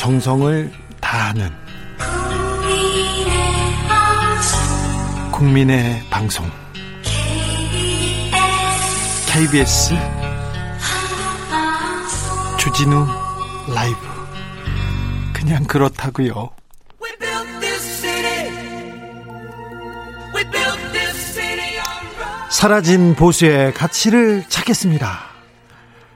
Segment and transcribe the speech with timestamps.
[0.00, 1.50] 정성을 다하는
[5.30, 6.50] 국민의 방송
[9.26, 9.92] KBS
[12.58, 13.06] 주진우
[13.74, 13.98] 라이브
[15.34, 16.48] 그냥 그렇다고요.
[22.50, 25.26] 사라진 보수의 가치를 찾겠습니다.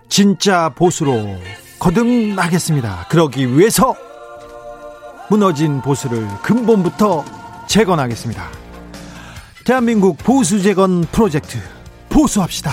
[0.09, 1.39] 진짜 보수로
[1.85, 3.07] 거듭나겠습니다.
[3.11, 3.95] 그러기 위해서
[5.29, 7.23] 무너진 보수를 근본부터
[7.69, 8.49] 재건하겠습니다.
[9.67, 11.59] 대한민국 보수 재건 프로젝트
[12.09, 12.73] 보수합시다.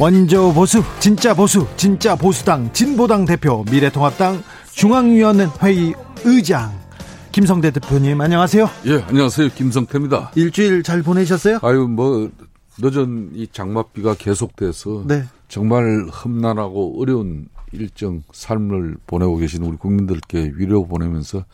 [0.00, 6.72] 원조 보수, 진짜 보수, 진짜 보수당, 진보당 대표, 미래통합당 중앙위원회의 의장
[7.32, 8.70] 김성대 대표님 안녕하세요.
[8.86, 9.50] 예, 안녕하세요.
[9.54, 10.32] 김성태입니다.
[10.36, 11.58] 일주일 잘 보내셨어요?
[11.62, 12.30] 아유, 뭐
[12.78, 15.24] 늦은 이 장맛비가 계속돼서 네.
[15.48, 21.44] 정말 험난하고 어려운 일정 삶을 보내고 계신 우리 국민들께 위로 보내면서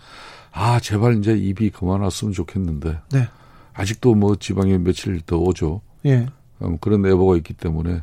[0.52, 3.28] 아 제발 이제 입이 그만 왔으면 좋겠는데 네.
[3.74, 5.80] 아직도 뭐 지방에 며칠 더 오죠.
[6.04, 6.26] 예.
[6.62, 8.02] 음, 그런 예보가 있기 때문에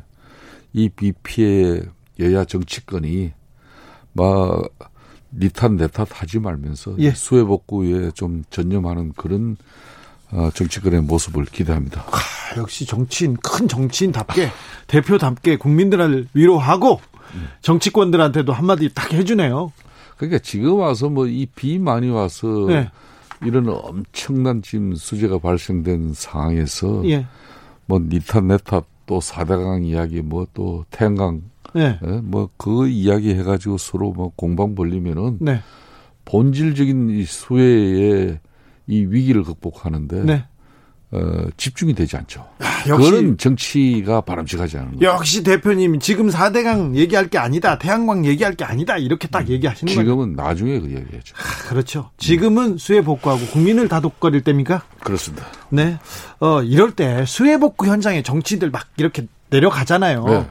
[0.72, 1.82] 이 비피해
[2.18, 3.32] 여야 정치권이
[4.12, 4.68] 막
[5.32, 7.12] 니탓 내탓 하지 말면서 예.
[7.12, 9.56] 수해 복구에 좀 전념하는 그런 어,
[10.54, 12.02] 정치권의 모습을 기대합니다.
[12.02, 14.50] 아, 역시 정치인 큰 정치인답게
[14.86, 17.00] 대표답게 국민들을 위로하고
[17.62, 19.72] 정치권들한테도 한마디 딱 해주네요.
[20.16, 22.90] 그러니까 지금 와서 뭐 이 비 많이 와서 네.
[23.44, 27.26] 이런 엄청난 지금 수재가 발생된 상황에서 예.
[27.86, 31.42] 뭐 니탓 내탓 또 사대강 이야기 뭐 또 태양강
[31.74, 31.98] 네.
[32.04, 35.62] 예, 뭐그 이야기 해가지고 서로 뭐 공방 벌리면은 네.
[36.24, 38.40] 본질적인 이 수해의
[38.90, 40.44] 이 위기를 극복하는데 네.
[41.12, 42.46] 어, 집중이 되지 않죠.
[42.60, 45.06] 아, 역시, 그런 정치가 바람직하지 않은 거죠.
[45.06, 47.78] 역시 대표님 지금 4대강 얘기할 게 아니다.
[47.78, 48.96] 태양광 얘기할 게 아니다.
[48.96, 50.04] 이렇게 딱 음, 얘기하시는 거예요.
[50.04, 50.48] 지금은 거예요.
[50.48, 51.34] 나중에 그 얘기하죠.
[51.36, 52.10] 아, 그렇죠.
[52.18, 54.84] 지금은 수해 복구하고 국민을 다독거릴 때입니까?
[55.00, 55.46] 그렇습니다.
[55.70, 55.98] 네.
[56.38, 60.24] 어, 이럴 때 수해 복구 현장에 정치들 막 이렇게 내려가잖아요.
[60.26, 60.46] 네.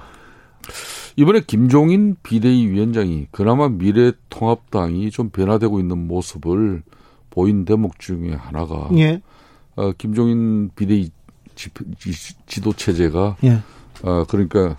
[1.16, 6.84] 이번에 김종인 비대위 위원장이 그나마 미래통합당이 좀 변화되고 있는 모습을
[7.30, 9.22] 보인 대목 중에 하나가 예.
[9.76, 11.12] 어, 김종인 비대위
[11.56, 11.70] 지,
[12.48, 13.60] 지 도 체제가 예.
[14.04, 14.76] 어, 그러니까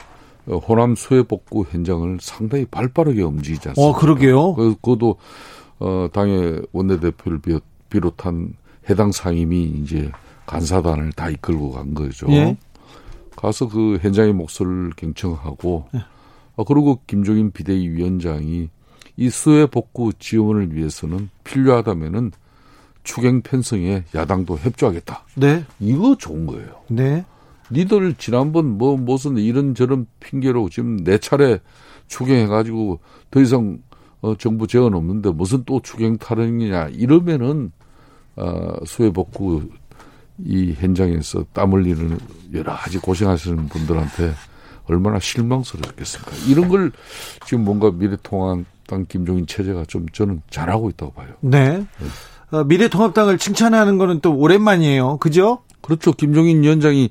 [0.47, 3.91] 어, 호남 수해 복구 현장을 상당히 발빠르게 움직이지 않습니까?
[3.91, 4.55] 어, 그러게요.
[4.55, 5.16] 그, 그것도
[5.78, 8.55] 어, 당의 원내대표를 비롯, 비롯한
[8.88, 10.11] 해당 상임이 이제
[10.47, 12.27] 간사단을 다 이끌고 간 거죠.
[12.31, 12.56] 예.
[13.37, 16.00] 가서 그 현장의 목소리를 경청하고 예.
[16.56, 18.69] 어, 그리고 김종인 비대위 위원장이
[19.20, 22.32] 이 수해 복구 지원을 위해서는 필요하다면은
[23.03, 25.26] 추경 편성에 야당도 협조하겠다.
[25.34, 25.62] 네.
[25.78, 26.81] 이거 좋은 거예요.
[26.88, 27.26] 네.
[27.70, 31.60] 니들 지난번 뭐 무슨 이런 저런 핑계로 지금 네 차례
[32.08, 33.00] 추경해가지고
[33.31, 33.82] 더 이상
[34.22, 37.72] 어, 정부 재원 없는데 무슨 또 추경 타령이냐 이러면은
[38.37, 39.69] 어, 수해 복구
[40.38, 42.19] 이 현장에서 땀 흘리는
[42.54, 44.32] 여러 가지 고생하시는 분들한테
[44.87, 46.32] 얼마나 실망스럽겠습니까?
[46.48, 46.91] 이런 걸
[47.47, 51.28] 지금 뭔가 미래통합 당 김종인 체제가 좀 저는 잘하고 있다고 봐요.
[51.40, 51.78] 네.
[51.78, 51.86] 네.
[52.50, 55.18] 어, 미래통합당을 칭찬하는 거는 또 오랜만이에요.
[55.18, 55.60] 그죠?
[55.80, 56.12] 그렇죠.
[56.12, 57.08] 김종인 위원장이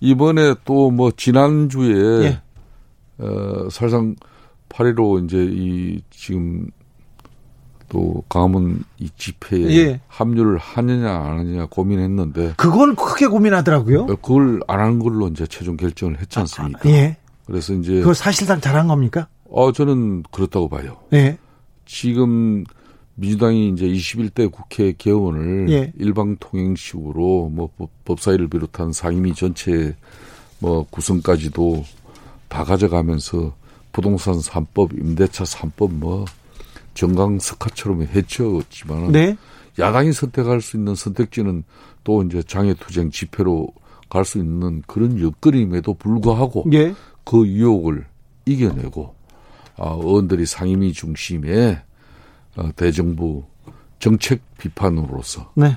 [0.00, 2.40] 이번에 또 뭐 지난주에 예.
[3.18, 4.16] 어, 사실상
[4.68, 6.66] 8.15 이제 이 지금
[7.88, 10.00] 또 강화문 이 집회에 예.
[10.08, 14.02] 합류를 하느냐 안 하느냐 고민했는데 그걸 크게 고민하더라고요.
[14.02, 16.80] 어, 그걸 안 하는 걸로 이제 최종 결정을 했지 않습니까?
[16.88, 17.16] 아, 예.
[17.46, 19.28] 그래서 이제 그걸 사실상 잘한 겁니까?
[19.52, 20.96] 어 저는 그렇다고 봐요.
[21.12, 21.38] 예.
[21.84, 22.64] 지금
[23.14, 25.92] 민주당이 이제 21대 국회 개원을 예.
[25.98, 27.68] 일방 통행식으로 뭐
[28.04, 29.94] 법사위를 비롯한 상임위 전체
[30.58, 31.84] 뭐 구성까지도
[32.48, 33.54] 다 가져가면서
[33.92, 36.24] 부동산 3법, 임대차 3법 뭐
[36.94, 39.36] 정강 석화처럼 해쳤지만 네.
[39.78, 41.64] 야당이 선택할 수 있는 선택지는
[42.04, 43.68] 또 이제 장애투쟁 집회로
[44.08, 46.94] 갈 수 있는 그런 여건임에도 불구하고 예.
[47.24, 48.04] 그 유혹을
[48.44, 49.14] 이겨내고
[49.82, 51.82] 아, 의원들이 상임위 중심에
[52.56, 53.42] 어, 대정부
[53.98, 55.76] 정책 비판으로서 네.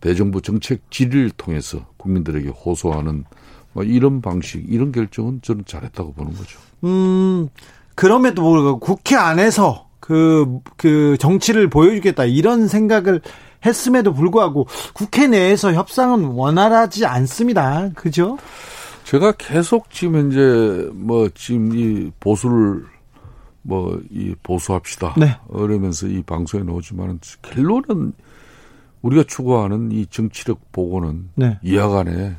[0.00, 3.24] 대정부 정책 질의를 통해서 국민들에게 호소하는
[3.72, 6.58] 뭐 이런 방식, 이런 결정은 저는 잘했다고 보는 거죠.
[6.82, 7.48] 음,
[7.94, 13.20] 그럼에도 불구하고 국회 안에서 그, 그 정치를 보여주겠다 이런 생각을
[13.64, 17.90] 했음에도 불구하고 국회 내에서 협상은 원활하지 않습니다.
[17.94, 18.36] 그죠?
[19.04, 22.84] 제가 계속 지금 현재 뭐 지금 이 보수를
[23.64, 25.14] 뭐 이 보수합시다.
[25.18, 25.36] 네.
[25.52, 28.12] 그러면서 이 방송에 나오지만은 결론은
[29.02, 31.58] 우리가 추구하는 이 정치력 보고는 네.
[31.62, 32.36] 이하간에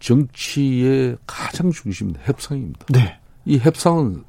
[0.00, 2.86] 정치의 가장 중심은 협상입니다.
[2.88, 3.18] 네.
[3.44, 4.24] 이 협상은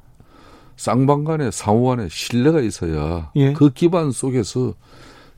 [0.76, 3.52] 쌍방 간에 상호 간에 신뢰가 있어야 예.
[3.52, 4.74] 그 기반 속에서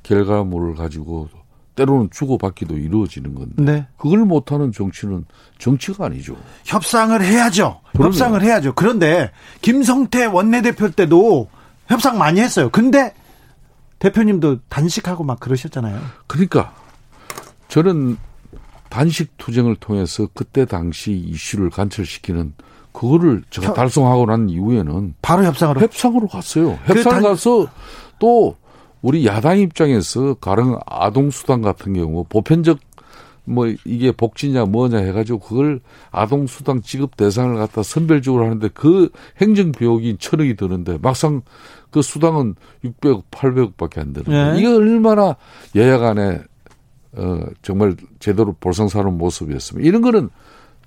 [0.02, 1.28] 결과물을 가지고
[1.74, 3.86] 때로는 주고받기도 이루어지는 건데 네.
[3.96, 5.24] 그걸 못하는 정치는
[5.58, 6.36] 정치가 아니죠.
[6.64, 7.80] 협상을 해야죠.
[7.92, 8.08] 그럼요.
[8.08, 8.74] 협상을 해야죠.
[8.74, 9.30] 그런데
[9.60, 11.48] 김성태 원내대표 때도
[11.88, 12.68] 협상 많이 했어요.
[12.70, 13.14] 근데
[13.98, 16.00] 대표님도 단식하고 막 그러셨잖아요.
[16.26, 16.74] 그러니까
[17.68, 18.16] 저는
[18.88, 22.54] 단식 투쟁을 통해서 그때 당시 이슈를 관철시키는
[22.92, 26.78] 그거를 제가 혀, 달성하고 난 이후에는 바로 협상으로 협상으로 갔어요.
[26.86, 27.66] 그 협상 그 가서
[28.20, 28.56] 또
[29.04, 32.78] 우리 야당 입장에서 가령 아동 수당 같은 경우 보편적
[33.44, 35.80] 뭐 이게 복지냐 뭐냐 해가지고 그걸
[36.10, 39.10] 아동 수당 지급 대상을 갖다 선별적으로 하는데 그
[39.42, 41.42] 행정 비용이 천억이 드는데 막상
[41.90, 44.58] 그 수당은 600억, 800억밖에 안 되는 네.
[44.58, 45.36] 이게 얼마나
[45.74, 46.40] 여야 간에
[47.12, 49.86] 어 정말 제대로 볼상사는 모습이었습니다.
[49.86, 50.30] 이런 거는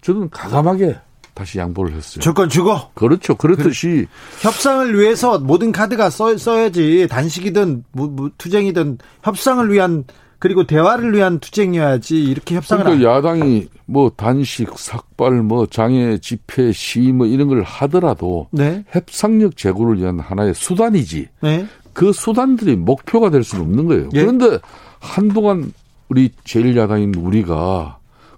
[0.02, 0.96] 저는 가감하게
[1.38, 2.19] 다시 양보를 했어요.
[2.19, 2.75] 조건 주고.
[2.95, 3.36] 그렇죠.
[3.36, 4.07] 그렇듯이
[4.42, 10.06] 그, 협상을 위해서 모든 카드가 써, 써야지 단식이든 뭐, 뭐, 투쟁이든 협상을 위한
[10.39, 17.12] 그리고 대화를 위한 투쟁이어야지 이렇게 협상을 그러니까 야당이 뭐 단식, 삭발, 뭐 장애 집회, 시위
[17.12, 18.84] 뭐 이런 걸 하더라도 네.
[18.89, 21.28] 협상력 제고를 위한 하나의 수단이지.
[21.42, 21.68] 네.
[21.94, 24.10] 그 수단들이 목표가 될 수는 없는 거예요.
[24.13, 24.22] 예.
[24.22, 24.60] 그런데
[25.00, 25.72] 한동안
[26.10, 27.97] 우리 제일야당인 우리가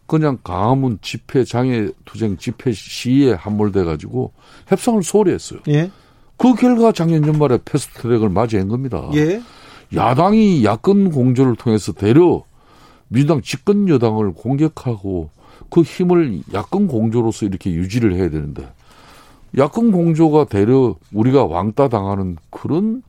[0.09, 4.33] 그냥 강화문 집회 장애 투쟁 집회 시위에 함몰돼 가지고
[4.67, 5.59] 협상을 소홀히 했어요.
[5.67, 5.91] 예.
[6.35, 9.07] 그 결과 작년 연말에 패스트트랙을 맞이한 겁니다.
[9.13, 9.39] 예.
[9.93, 12.43] 야당이 야권 공조를 통해서 대려
[13.07, 15.29] 민주당 집권 여당을 공격하고
[15.69, 18.67] 그 힘을 야권 공조로서 이렇게 유지를 해야 되는데
[19.59, 23.03] 야권 공조가 대려 우리가 왕따 당하는 그런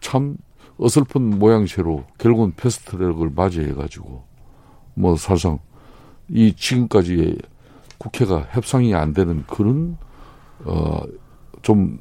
[0.00, 0.36] 참
[0.78, 4.24] 어설픈 모양새로 결국은 패스트트랙을 맞이해 가지고
[4.94, 5.60] 뭐 사실상
[6.32, 7.38] 이 지금까지
[7.98, 9.98] 국회가 협상이 안 되는 그런
[10.64, 11.98] 어좀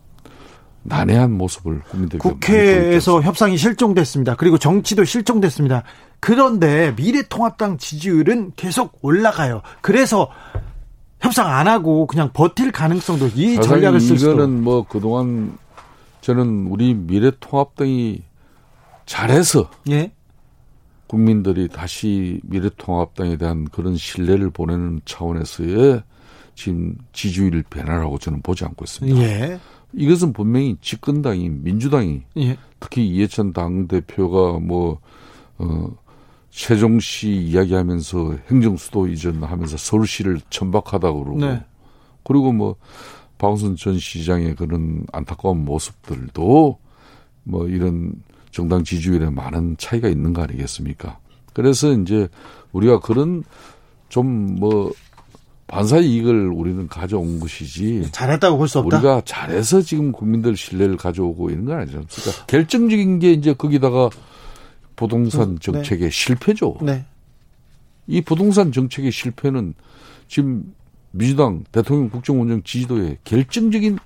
[0.84, 4.36] 난해한 모습을 국민들 국회에서 협상이 실종됐습니다.
[4.36, 5.84] 그리고 정치도 실종됐습니다.
[6.20, 9.62] 그런데 미래통합당 지지율은 계속 올라가요.
[9.82, 10.30] 그래서
[11.20, 14.32] 협상 안 하고 그냥 버틸 가능성도 이 전략을 쓸 수도.
[14.32, 15.58] 이거는 뭐 그동안
[16.22, 18.24] 저는 우리 미래통합당이
[19.06, 20.12] 잘해서 예?
[21.10, 26.04] 국민들이 다시 미래통합당에 대한 그런 신뢰를 보내는 차원에서의
[26.54, 29.20] 지금 지지율 변화라고 저는 보지 않고 있습니다.
[29.20, 29.60] 예.
[29.94, 32.58] 이것은 분명히 집권당이 민주당이 예.
[32.80, 35.00] 특히 이해찬 당 대표가 뭐,
[35.58, 35.90] 어,
[36.52, 41.64] 세종시 이야기하면서 행정수도 이전하면서 서울시를 천박하다고 그러고 네.
[42.24, 42.76] 그리고 뭐
[43.40, 46.78] 박원순 전 시장의 그런 안타까운 모습들도
[47.46, 48.14] 뭐 이런
[48.52, 51.20] 정당 지지율에 많은 차이가 있는 거 아니겠습니까?
[51.54, 52.28] 그래서 이제
[52.72, 53.44] 우리가 그런
[54.10, 54.92] 좀 뭐
[55.70, 58.98] 반사 이익을 우리는 가져온 것이지 잘했다고 볼 수 없다.
[58.98, 62.04] 우리가 잘해서 지금 국민들 신뢰를 가져오고 있는 건 아니죠.
[62.10, 64.10] 그러니까 결정적인 게 이제 거기다가
[64.96, 65.60] 부동산 네.
[65.62, 66.10] 정책의 네.
[66.10, 66.78] 실패죠.
[66.82, 67.06] 네.
[68.08, 69.76] 이 부동산 정책의 실패는
[70.28, 70.74] 지금
[71.12, 74.00] 민주당 대통령 국정운영 지지도에 결정적인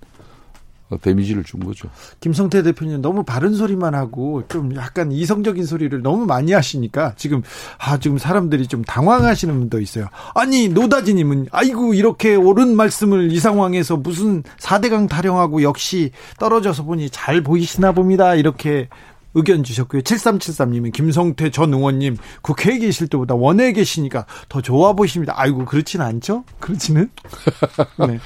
[1.02, 1.90] 데미지를 준 거죠.
[2.20, 7.42] 김성태 대표님 너무 바른 소리만 하고 좀 약간 이성적인 소리를 너무 많이 하시니까 지금
[7.78, 10.08] 아 지금 사람들이 좀 당황하시는 분도 있어요.
[10.36, 17.42] 아니 노다지님은 아이고 이렇게 옳은 말씀을 이 상황에서 무슨 4대강 타령하고 역시 떨어져서 보니 잘
[17.42, 18.36] 보이시나 봅니다.
[18.36, 18.88] 이렇게
[19.36, 20.02] 의견 주셨고요.
[20.02, 25.34] 7373님은 김성태 전 의원님 국회에 계실 때보다 원외에 계시니까 더 좋아 보십니다.
[25.36, 26.44] 아이고 그렇진 않죠?
[26.60, 27.10] 그렇지는?
[28.08, 28.20] 네.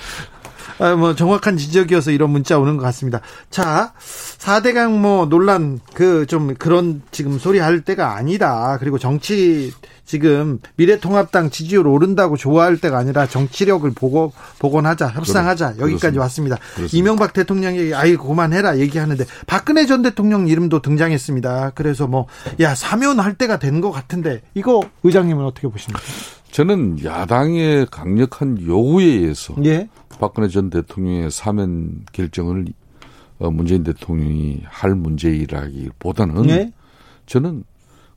[0.80, 3.22] 아, 뭐 정확한 지적이어서 이런 문자 오는 것 같습니다.
[3.50, 3.94] 자,
[4.40, 8.78] 4대강 뭐 논란 그 좀 그런 지금 소리 할 때가 아니다.
[8.80, 9.72] 그리고 정치
[10.06, 16.22] 지금 미래통합당 지지율 오른다고 좋아할 때가 아니라 정치력을 보고 복원하자, 협상하자 그래, 여기까지 그렇습니다.
[16.22, 16.58] 왔습니다.
[16.76, 16.98] 그렇습니다.
[16.98, 21.72] 이명박 대통령이 아이 그만해라 얘기하는데 박근혜 전 대통령 이름도 등장했습니다.
[21.76, 22.28] 그래서 뭐
[22.60, 26.02] 야 사면할 때가 된 것 같은데 이거 의장님은 어떻게 보십니까?
[26.52, 29.88] 저는 야당의 강력한 요구에 의해서 예.
[30.20, 32.66] 박근혜 전 대통령의 사면 결정을
[33.40, 36.74] 어, 문재인 대통령이 할 문제이라기보다는 네?
[37.28, 37.64] 저는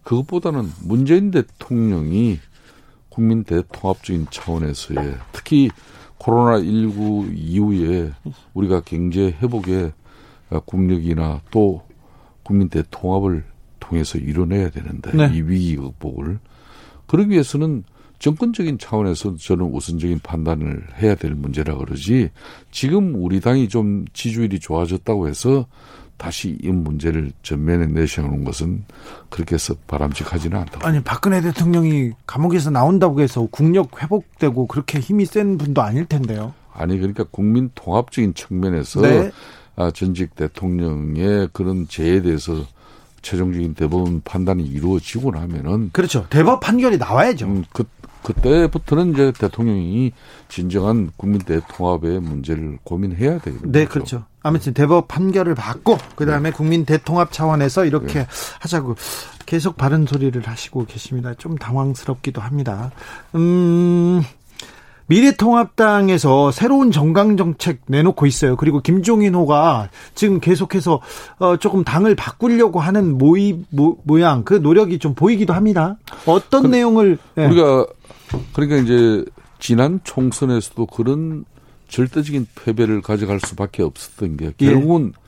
[0.02, 2.38] 그것보다는 문재인 대통령이
[3.10, 5.70] 국민 대통합적인 차원에서의 특히
[6.18, 8.12] 코로나19 이후에
[8.54, 9.92] 우리가 경제 회복의
[10.64, 11.82] 국력이나 또
[12.42, 13.44] 국민 대통합을
[13.78, 15.30] 통해서 이뤄내야 되는데 네.
[15.34, 16.38] 이 위기 극복을
[17.06, 17.84] 그러기 위해서는
[18.20, 22.30] 정권적인 차원에서 저는 우선적인 판단을 해야 될 문제라 그러지
[22.70, 25.66] 지금 우리 당이 좀 지지율이 좋아졌다고 해서
[26.18, 28.84] 다시 이 문제를 전면에 내세우는 것은
[29.30, 30.86] 그렇게 해서 바람직하지는 않다.
[30.86, 36.52] 아니 박근혜 대통령이 감옥에서 나온다고 해서 국력 회복되고 그렇게 힘이 센 분도 아닐 텐데요.
[36.74, 39.30] 아니 그러니까 국민 통합적인 측면에서 네.
[39.76, 42.66] 아, 전직 대통령의 그런 죄에 대해서
[43.22, 46.26] 최종적인 대법원 판단이 이루어지고 나면은 그렇죠.
[46.28, 47.46] 대법 판결이 나와야죠.
[47.46, 47.84] 음, 그
[48.22, 50.12] 그때부터는 이제 대통령이
[50.48, 53.86] 진정한 국민 대 통합의 문제를 고민해야 되요 네.
[53.86, 54.24] 그렇죠.
[54.42, 56.56] 아무튼 대법 판결을 받고 그다음에 네.
[56.56, 58.26] 국민 대통합 차원에서 이렇게 네.
[58.60, 58.96] 하자고
[59.46, 61.34] 계속 바른 소리를 하시고 계십니다.
[61.34, 62.90] 좀 당황스럽기도 합니다.
[63.34, 64.22] 음.
[65.10, 68.54] 미래통합당에서 새로운 정강 정책 내놓고 있어요.
[68.54, 71.00] 그리고 김종인호가 지금 계속해서
[71.40, 75.96] 어 조금 당을 바꾸려고 하는 모의 모, 모양 그 노력이 좀 보이기도 합니다.
[76.26, 77.46] 어떤 그, 내용을 네.
[77.46, 77.86] 우리가
[78.52, 79.24] 그러니까 이제
[79.58, 81.44] 지난 총선에서도 그런
[81.88, 84.66] 절대적인 패배를 가져갈 수밖에 없었던 게 예.
[84.66, 85.20] 결국은 예.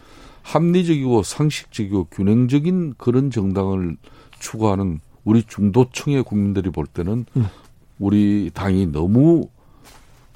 [0.42, 3.96] 합리적이고 상식적이고 균형적인 그런 정당을
[4.38, 7.46] 추구하는 우리 중도층의 국민들이 볼 때는 음.
[7.98, 9.48] 우리 당이 너무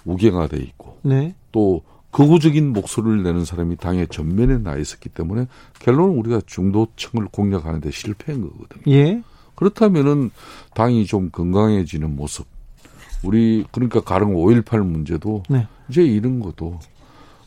[0.05, 1.35] 우경화돼 있고 네.
[1.51, 1.83] 또
[2.13, 5.49] 극우적인 목소리를 내는 사람이 당의 전면에 나 있었기 때문에
[5.81, 8.83] 결론은 우리가 중도층을 공략하는 데 실패한 거거든요.
[8.89, 9.23] 예.
[9.55, 10.31] 그렇다면은
[10.75, 12.47] 당이 좀 건강해지는 모습.
[13.27, 15.67] 우리 그러니까 가령 5.18 문제도 네.
[15.89, 16.79] 이제 이런 것도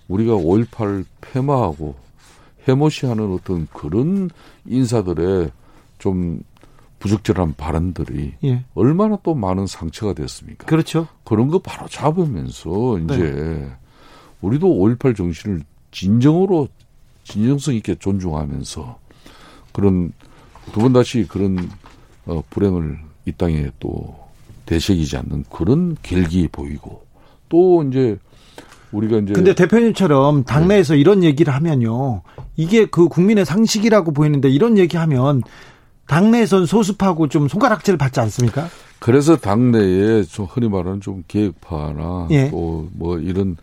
[0.08, 1.96] 우리가 5.18 폐마하고
[2.68, 4.30] 해모시하는 어떤 그런
[4.66, 5.52] 인사들의
[6.00, 6.42] 좀
[7.00, 8.66] 부적절한 발언들이 예.
[8.76, 10.66] 얼마나 또 많은 상처가 됐습니까?
[10.66, 11.08] 그렇죠.
[11.24, 13.72] 그런 거 바로 잡으면서 이제 네.
[14.42, 16.68] 우리도 5.18 정신을 진정으로
[17.24, 19.00] 진정성 있게 존중하면서
[19.72, 20.12] 그런
[20.74, 21.58] 두 번 다시 그런
[22.26, 24.29] 어, 불행을 이 땅에 또
[24.70, 27.02] 되새기지 않는 그런 길기 보이고
[27.50, 28.18] 또 이제
[28.92, 31.00] 우리가 이제 근데 대표님처럼 당내에서 네.
[31.00, 32.22] 이런 얘기를 하면요
[32.56, 35.42] 이게 그 국민의 상식이라고 보이는데 이런 얘기하면
[36.06, 38.68] 당내에선 소수파고 좀 손가락질 받지 않습니까?
[39.00, 42.50] 그래서 당내에 좀 흔히 말하는 좀 계획파나 예.
[42.52, 43.58] 또뭐 이런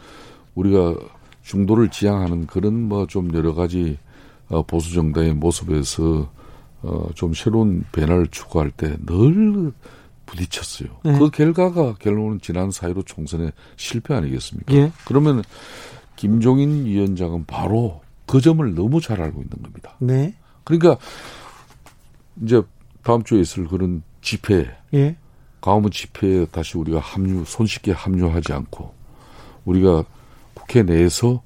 [0.55, 0.95] 우리가
[1.43, 3.99] 중도를 지향하는 그런 뭐 좀 여러 가지
[4.49, 6.29] 어, 보수 정당의 모습에서
[6.83, 9.73] 어 좀 새로운 변화를 추구할 때 늘
[10.27, 10.89] 부딪혔어요.
[11.05, 11.19] 네.
[11.19, 14.75] 그 결과가 결론은 지난 사이로 총선에 실패 아니겠습니까?
[14.75, 14.93] 예.
[15.07, 15.43] 그러면
[16.17, 19.95] 김종인 위원장은 바로 그 점을 너무 잘 알고 있는 겁니다.
[20.01, 20.35] 네.
[20.65, 20.99] 그러니까
[22.43, 22.61] 이제
[23.03, 25.17] 다음 주에 있을 그런 집회, 예.
[25.61, 28.93] 가문 집회에 다시 우리가 합류, 손쉽게 합류하지 않고
[29.65, 30.05] 우리가
[30.55, 31.43] 국회 내에서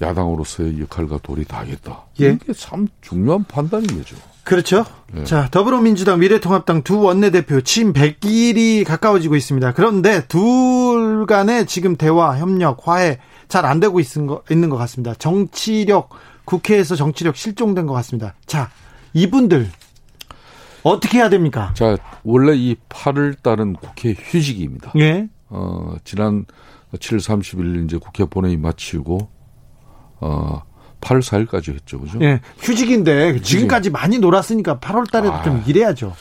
[0.00, 2.04] 야당으로서의 역할과 도리 다하겠다.
[2.20, 2.32] 예.
[2.32, 4.16] 이게 참 중요한 판단인 거죠.
[4.44, 4.84] 그렇죠.
[5.16, 5.24] 예.
[5.24, 9.72] 자, 더불어민주당 미래통합당 두 원내대표 침 100일이 가까워지고 있습니다.
[9.72, 15.14] 그런데 둘 간의 지금 대화, 협력, 화해 잘 안 되고 있는 것, 있는 것 같습니다.
[15.14, 16.10] 정치력,
[16.44, 18.34] 국회에서 정치력 실종된 것 같습니다.
[18.46, 18.70] 자,
[19.12, 19.70] 이분들
[20.82, 21.72] 어떻게 해야 됩니까?
[21.74, 24.92] 자, 원래 이 8월 달은 국회 휴직입니다.
[24.98, 25.28] 예.
[25.48, 26.44] 어, 지난
[26.92, 29.28] 7월 30일 이제 국회 본회의 마치고
[30.20, 30.62] 어
[31.04, 32.00] 8월 4일까지 했죠.
[32.00, 32.18] 그죠?
[32.22, 32.40] 예.
[32.58, 33.44] 휴직인데 휴직.
[33.44, 36.14] 지금까지 많이 놀았으니까 8월 달에도 아, 좀 일해야죠.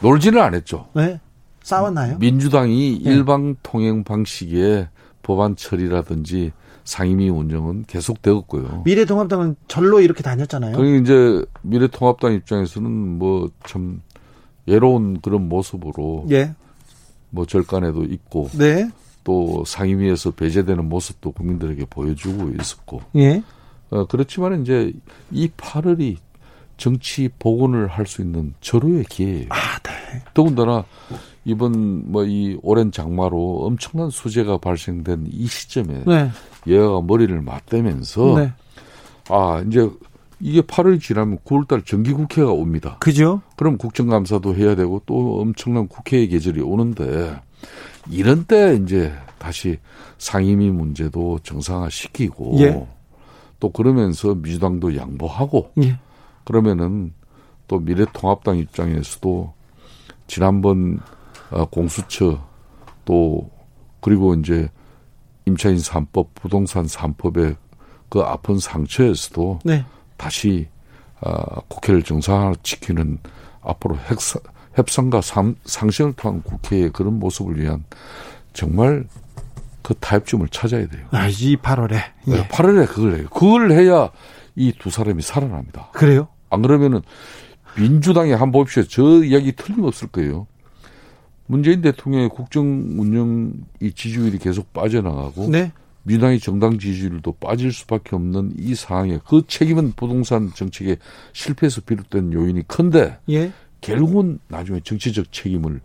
[0.00, 0.88] 놀지는 않았죠.
[0.94, 1.20] 네.
[1.62, 2.18] 싸웠나요?
[2.18, 3.10] 민주당이 네.
[3.10, 4.88] 일방 통행 방식의
[5.22, 6.52] 법안 처리라든지
[6.84, 8.82] 상임위 운영은 계속되었고요.
[8.86, 10.74] 미래통합당은 절로 이렇게 다녔잖아요.
[10.74, 14.00] 그러니 이제 미래통합당 입장에서는 뭐 참
[14.68, 16.54] 예로운 그런 모습으로 예.
[17.30, 18.88] 뭐 절간에도 있고 네.
[19.24, 23.42] 또 상임위에서 배제되는 모습도 국민들에게 보여주고 있었고 예.
[23.90, 24.92] 어, 그렇지만 이제
[25.30, 26.16] 이 8월이
[26.76, 29.46] 정치 복원을 할 수 있는 절호의 기회예요.
[29.50, 30.22] 아, 네.
[30.34, 30.84] 더군다나
[31.44, 36.30] 이번 뭐 이 오랜 장마로 엄청난 수재가 발생된 이 시점에 네.
[36.66, 38.52] 얘가 머리를 맞대면서 네.
[39.28, 39.88] 아 이제
[40.40, 42.96] 이게 8월 지나면 9월달 정기국회가 옵니다.
[43.00, 43.42] 그죠?
[43.56, 47.40] 그럼 국정감사도 해야 되고 또 엄청난 국회의 계절이 오는데
[48.10, 49.78] 이런 때 이제 다시
[50.18, 52.86] 상임위 문제도 정상화시키고 예.
[53.60, 55.98] 또 그러면서 민주당도 양보하고 예.
[56.44, 57.12] 그러면은
[57.66, 59.52] 또 미래통합당 입장에서도
[60.26, 61.00] 지난번
[61.50, 62.46] 어, 공수처
[63.04, 63.50] 또
[64.00, 64.70] 그리고 이제
[65.46, 67.56] 임차인 3법 부동산 3법의
[68.08, 69.84] 그 아픈 상처에서도 네.
[70.16, 70.68] 다시
[71.20, 73.18] 어, 국회를 정상화시키는
[73.62, 74.38] 앞으로 핵사,
[74.74, 77.84] 협상과 상, 상생을 통한 국회의 그런 모습을 위한
[78.52, 79.06] 정말
[79.88, 81.06] 그 타협점을 찾아야 돼요.
[81.12, 81.94] 아, 이 8월에.
[82.26, 82.46] 예.
[82.48, 83.26] 8월에 그걸 해요.
[83.32, 84.10] 그걸 해야
[84.54, 85.88] 이 두 사람이 살아납니다.
[85.94, 86.28] 그래요?
[86.50, 87.00] 안 그러면은
[87.78, 88.86] 민주당에 한번 봅시다.
[88.90, 90.46] 저 이야기 틀림없을 거예요.
[91.46, 92.66] 문재인 대통령의 국정
[92.98, 95.72] 운영 이 지지율이 계속 빠져나가고 네.
[96.02, 100.98] 민주당의 정당 지지율도 빠질 수밖에 없는 이 상황에 그 책임은 부동산 정책의
[101.32, 103.52] 실패에서 비롯된 요인이 큰데 예.
[103.80, 105.80] 결국은 나중에 정치적 책임을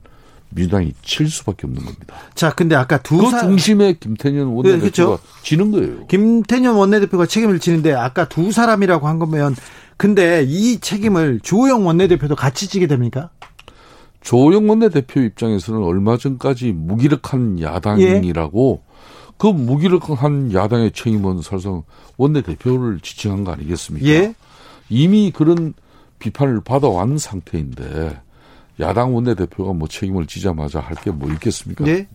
[0.55, 2.15] 민주당이 칠 수밖에 없는 겁니다.
[2.35, 3.41] 자, 근데 아까 두그 사...
[3.41, 5.23] 중심에 김태년 원내대표가 네?
[5.43, 6.07] 지는 거예요.
[6.07, 9.55] 김태년 원내대표가 책임을 지는데 아까 두 사람이라고 한 거면
[9.97, 13.29] 근데 이 책임을 주호영 원내대표도 같이 지게 됩니까?
[14.21, 18.93] 조영 원내대표 입장에서는 얼마 전까지 무기력한 야당이라고 예.
[19.37, 21.83] 그 무기력한 야당의 책임은 사실상
[22.17, 24.07] 원내대표를 지칭한 거 아니겠습니까?
[24.07, 24.33] 예.
[24.89, 25.73] 이미 그런
[26.19, 28.21] 비판을 받아왔는 상태인데
[28.79, 31.85] 야당 원내대표가 뭐 책임을 지자마자 할 게 뭐 있겠습니까?
[31.87, 32.07] 예.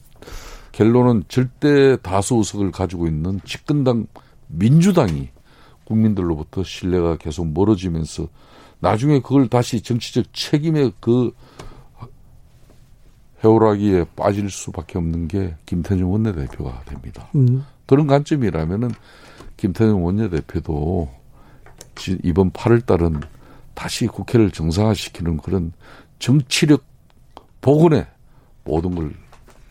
[0.73, 4.07] 결론은 절대 다수 의석을 가지고 있는 집권당
[4.49, 5.29] 민주당이
[5.85, 8.29] 국민들로부터 신뢰가 계속 멀어지면서
[8.81, 11.33] 나중에 그걸 다시 정치적 책임의 그
[13.45, 17.29] 해오라기에 빠질 수밖에 없는 게 김태년 원내대표가 됩니다.
[17.37, 17.65] 음.
[17.87, 18.91] 그런 관점이라면은
[19.57, 21.09] 김태년 원내대표도
[22.25, 23.21] 이번 8월 달은
[23.75, 25.73] 다시 국회를 정상화시키는 그런
[26.19, 26.85] 정치력
[27.61, 28.07] 복원에
[28.65, 29.13] 모든 걸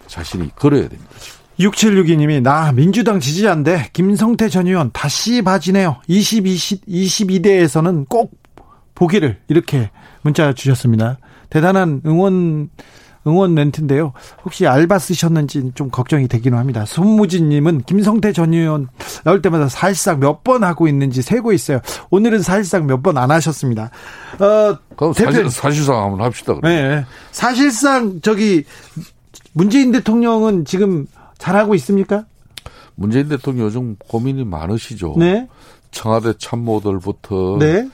[0.08, 1.12] 자신이 걸어야 됩니다.
[1.60, 6.02] 6762님이 나 민주당 지지자인데 김성태 전 의원 다시 바지네요.
[6.08, 8.32] 20, 20, 22대에서는 꼭
[8.94, 9.90] 보기를 이렇게
[10.22, 11.18] 문자 주셨습니다.
[11.50, 12.70] 대단한 응원
[13.28, 14.14] 응원 멘트인데요.
[14.46, 16.86] 혹시 알바 쓰셨는지 좀 걱정이 되기는 합니다.
[16.86, 18.88] 손무진님은 김성태 전 의원
[19.24, 21.80] 나올 때마다 사실상 몇 번 하고 있는지 세고 있어요.
[22.10, 23.92] 오늘은 사실상 몇 번 안 하셨습니다.
[24.40, 26.56] 어, 그럼 사실, 사실 상 한번 합시다.
[26.56, 26.62] 그러면.
[26.90, 27.06] 네.
[27.32, 28.64] 사실상 저기
[29.54, 31.06] 문재인 대통령은 지금
[31.38, 32.26] 잘하고 있습니까?
[32.96, 35.16] 문재인 대통령 요즘 고민이 많으시죠.
[35.18, 35.48] 네.
[35.92, 37.88] 청와대 참모들부터 네.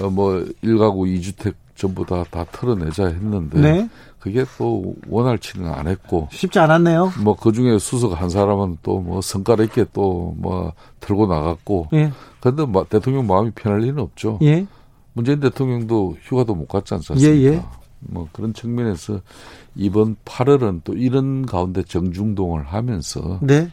[0.00, 3.88] 어, 뭐 1가구 2주택 전부 다, 다 털어내자 했는데 네.
[4.22, 7.10] 그게 또 원활치는 안 했고 쉽지 않았네요.
[7.24, 11.88] 뭐 그 중에 수석 한 사람은 또 뭐 성깔 있게 또 뭐 들고 나갔고.
[11.94, 12.12] 예.
[12.38, 14.38] 그런데 뭐 대통령 마음이 편할 리는 없죠.
[14.42, 14.64] 예.
[15.14, 17.28] 문재인 대통령도 휴가도 못 갔지 않습니까?
[17.28, 17.62] 예, 예.
[17.98, 19.20] 뭐 그런 측면에서
[19.74, 23.70] 이번 8월은 또 이런 가운데 정중동을 하면서 네.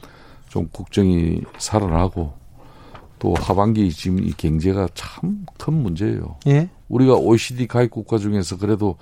[0.50, 2.34] 좀 국정이 살아나고
[3.20, 6.38] 또 하반기 지금 이 경제가 참 큰 문제예요.
[6.48, 6.70] 예.
[6.88, 8.96] 우리가 OECD 가입 국가 중에서 그래도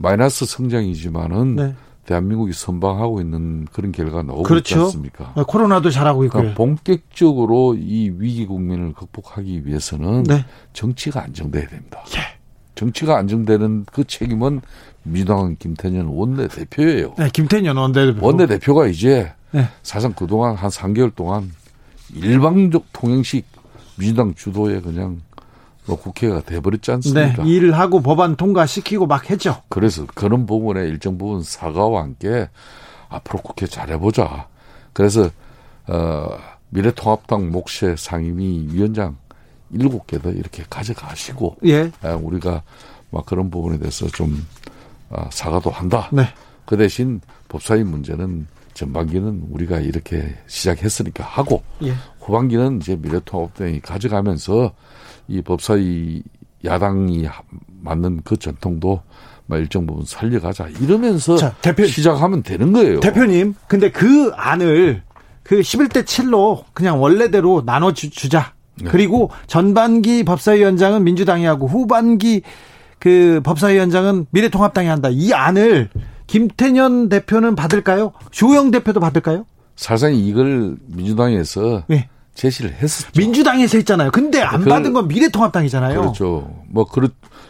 [0.00, 1.74] 마이너스 성장이지만은 네.
[2.06, 4.76] 대한민국이 선방하고 있는 그런 결과가 나오고 그렇죠.
[4.76, 5.34] 있지 않습니까?
[5.36, 6.40] 네, 코로나도 잘하고 있고요.
[6.40, 10.44] 그러니까 본격적으로 이 위기 국면을 극복하기 위해서는 네.
[10.72, 12.02] 정치가 안정돼야 됩니다.
[12.16, 12.38] 예.
[12.74, 14.62] 정치가 안정되는 그 책임은
[15.02, 17.14] 민주당 김태년 원내대표예요.
[17.18, 18.26] 네, 김태년 원내대표.
[18.26, 19.68] 원내대표가 이제 네.
[19.82, 21.52] 사실상 그동안 한 3개월 동안
[22.14, 23.44] 일방적 통행식
[23.98, 25.20] 민주당 주도에 그냥
[25.86, 27.42] 뭐 국회가 돼버렸지 않습니까?
[27.42, 29.62] 네, 일을 하고 법안 통과시키고 막 했죠.
[29.68, 32.48] 그래서 그런 부분에 일정 부분 사과와 함께
[33.08, 34.46] 앞으로 국회 잘해보자.
[34.92, 35.28] 그래서
[35.86, 36.28] 어,
[36.70, 39.16] 미래통합당 목세 상임위 위원장
[39.72, 41.90] 일곱 개도 이렇게 가져가시고 예.
[42.02, 42.62] 아, 우리가
[43.10, 44.46] 막 그런 부분에 대해서 좀
[45.10, 46.08] 아, 사과도 한다.
[46.12, 46.24] 네.
[46.64, 51.92] 그 대신 법사위 문제는 전반기는 우리가 이렇게 시작했으니까 하고 예.
[52.20, 54.72] 후반기는 이제 미래통합당이 가져가면서
[55.30, 56.22] 이 법사위
[56.64, 57.26] 야당이
[57.82, 59.00] 맞는 그 전통도
[59.52, 63.00] 일정 부분 살려가자 이러면서 자, 대표, 시작하면 되는 거예요.
[63.00, 65.02] 대표님, 근데 그 안을
[65.42, 68.52] 그 11대 7로 그냥 원래대로 나눠 주자.
[68.76, 68.90] 네.
[68.90, 72.42] 그리고 전반기 법사위원장은 민주당이 하고 후반기
[72.98, 75.08] 그 법사위원장은 미래통합당이 한다.
[75.10, 75.90] 이 안을
[76.26, 78.12] 김태년 대표는 받을까요?
[78.30, 79.46] 조영 대표도 받을까요?
[79.74, 82.08] 사실상 이걸 민주당에서 네.
[82.40, 83.10] 제시를 했었죠.
[83.18, 84.10] 민주당에서 했잖아요.
[84.10, 86.00] 근데 안 그, 받은 건 미래통합당이잖아요.
[86.00, 86.50] 그렇죠.
[86.68, 87.08] 뭐 그렇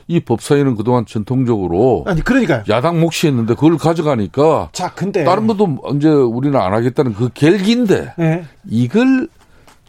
[0.09, 5.79] 이 법사위는 그동안 전통적으로 아니 그러니까 야당 몫이 했는데 그걸 가져가니까 자 근데 다른 것도
[5.85, 8.44] 언제 우리는 안 하겠다는 그 결기인데 네.
[8.68, 9.29] 이걸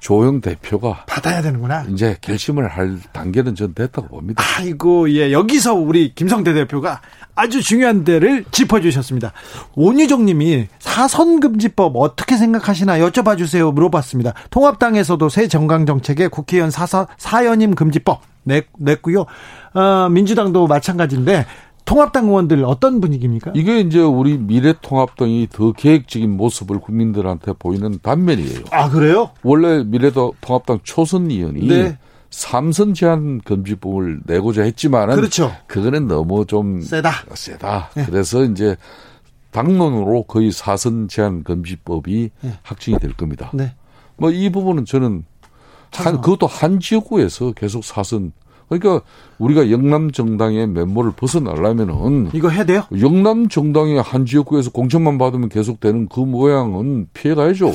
[0.02, 1.86] 조영 대표가 받아야 되는구나.
[1.90, 4.44] 이제 결심을 할 단계는 전 됐다고 봅니다.
[4.58, 5.32] 아이고, 예.
[5.32, 7.02] 여기서 우리 김성대 대표가
[7.36, 9.32] 아주 중요한 데를 짚어주셨습니다.
[9.76, 13.72] 오유정 님이 사선금지법 어떻게 생각하시나 여쭤봐 주세요.
[13.72, 14.34] 물어봤습니다.
[14.50, 19.26] 통합당에서도 새 정강 정책에 국회의원 사사, 사연임 금지법 냈, 냈고요.
[19.76, 21.46] 어, 민주당도 마찬가지인데
[21.86, 23.52] 통합당 의원들 어떤 분위기입니까?
[23.56, 28.62] 이게 이제 우리 미래통합당이 더 계획적인 모습을 국민들한테 보이는 단면이에요.
[28.72, 29.32] 아 그래요?
[29.44, 31.98] 원래 미래통합당 초선 의원이 네.
[32.30, 35.52] 삼선 제한 금지법을 내고자 했지만은 그렇죠.
[35.68, 37.12] 그거는 너무 좀 세다.
[37.34, 37.90] 세다.
[37.96, 38.06] 네.
[38.06, 38.78] 그래서 이제
[39.52, 42.54] 당론으로 거의 사선 제한 금지법이 네.
[42.64, 43.52] 확정이 될 겁니다.
[43.54, 43.76] 네.
[44.16, 45.26] 뭐이 부분은 저는
[45.92, 48.32] 한 그것도 한 지역구에서 계속 사선
[48.72, 49.06] 그러니까
[49.38, 52.84] 우리가 영남 정당의 면모를 벗어나려면은 이거 해야 돼요?
[53.02, 57.74] 영남 정당의 한 지역구에서 공천만 받으면 계속되는 그 모양은 피해가야죠.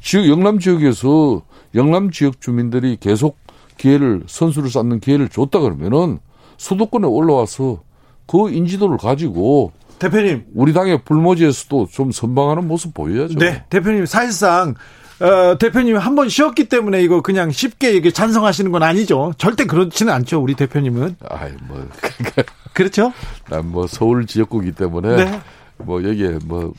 [0.00, 1.42] 지역 영남 지역에서
[1.74, 3.36] 영남 지역 주민들이 계속
[3.76, 6.18] 기회를 선수를 쌓는 기회를 줬다 그러면은
[6.56, 7.82] 수도권에 올라와서
[8.26, 10.46] 그 인지도를 가지고 대표님.
[10.54, 13.38] 우리 당의 불모지에서도 좀 선방하는 모습 보여야죠.
[13.38, 14.74] 네, 대표님 사실상
[15.22, 19.32] 어, 대표님 한 번 쉬었기 때문에 이거 그냥 쉽게 이게 찬성하시는 건 아니죠.
[19.38, 21.16] 절대 그렇지는 않죠, 우리 대표님은.
[21.28, 21.86] 아이 뭐
[22.74, 23.12] 그렇죠?
[23.48, 25.40] 난 뭐 서울 지역구이기 때문에 네.
[25.78, 26.72] 뭐 여기에 뭐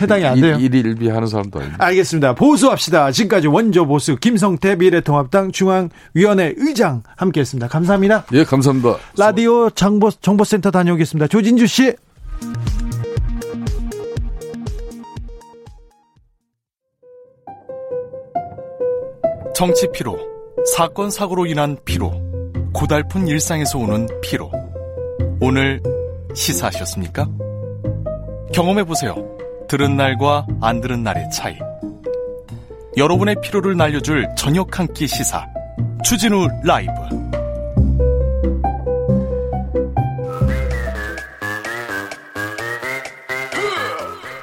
[0.00, 0.56] 해당이 안 돼요.
[0.58, 1.84] 일일비 하는 사람도 아닙니다.
[1.84, 2.34] 알겠습니다.
[2.34, 3.12] 보수합시다.
[3.12, 7.68] 지금까지 원조 보수 김성태 미래통합당 중앙위원회 의장 함께했습니다.
[7.68, 8.24] 감사합니다.
[8.32, 8.96] 예, 감사합니다.
[9.16, 11.28] 라디오 정보 정보센터 다녀오겠습니다.
[11.28, 11.94] 조진주 씨.
[19.54, 20.18] 정치 피로,
[20.76, 22.12] 사건 사고로 인한 피로,
[22.72, 24.50] 고달픈 일상에서 오는 피로.
[25.40, 25.80] 오늘
[26.34, 27.28] 시사하셨습니까?
[28.52, 29.14] 경험해 보세요.
[29.68, 31.56] 들은 날과 안 들은 날의 차이.
[32.96, 35.46] 여러분의 피로를 날려줄 저녁 한 끼 시사.
[36.04, 36.92] 추진우 라이브.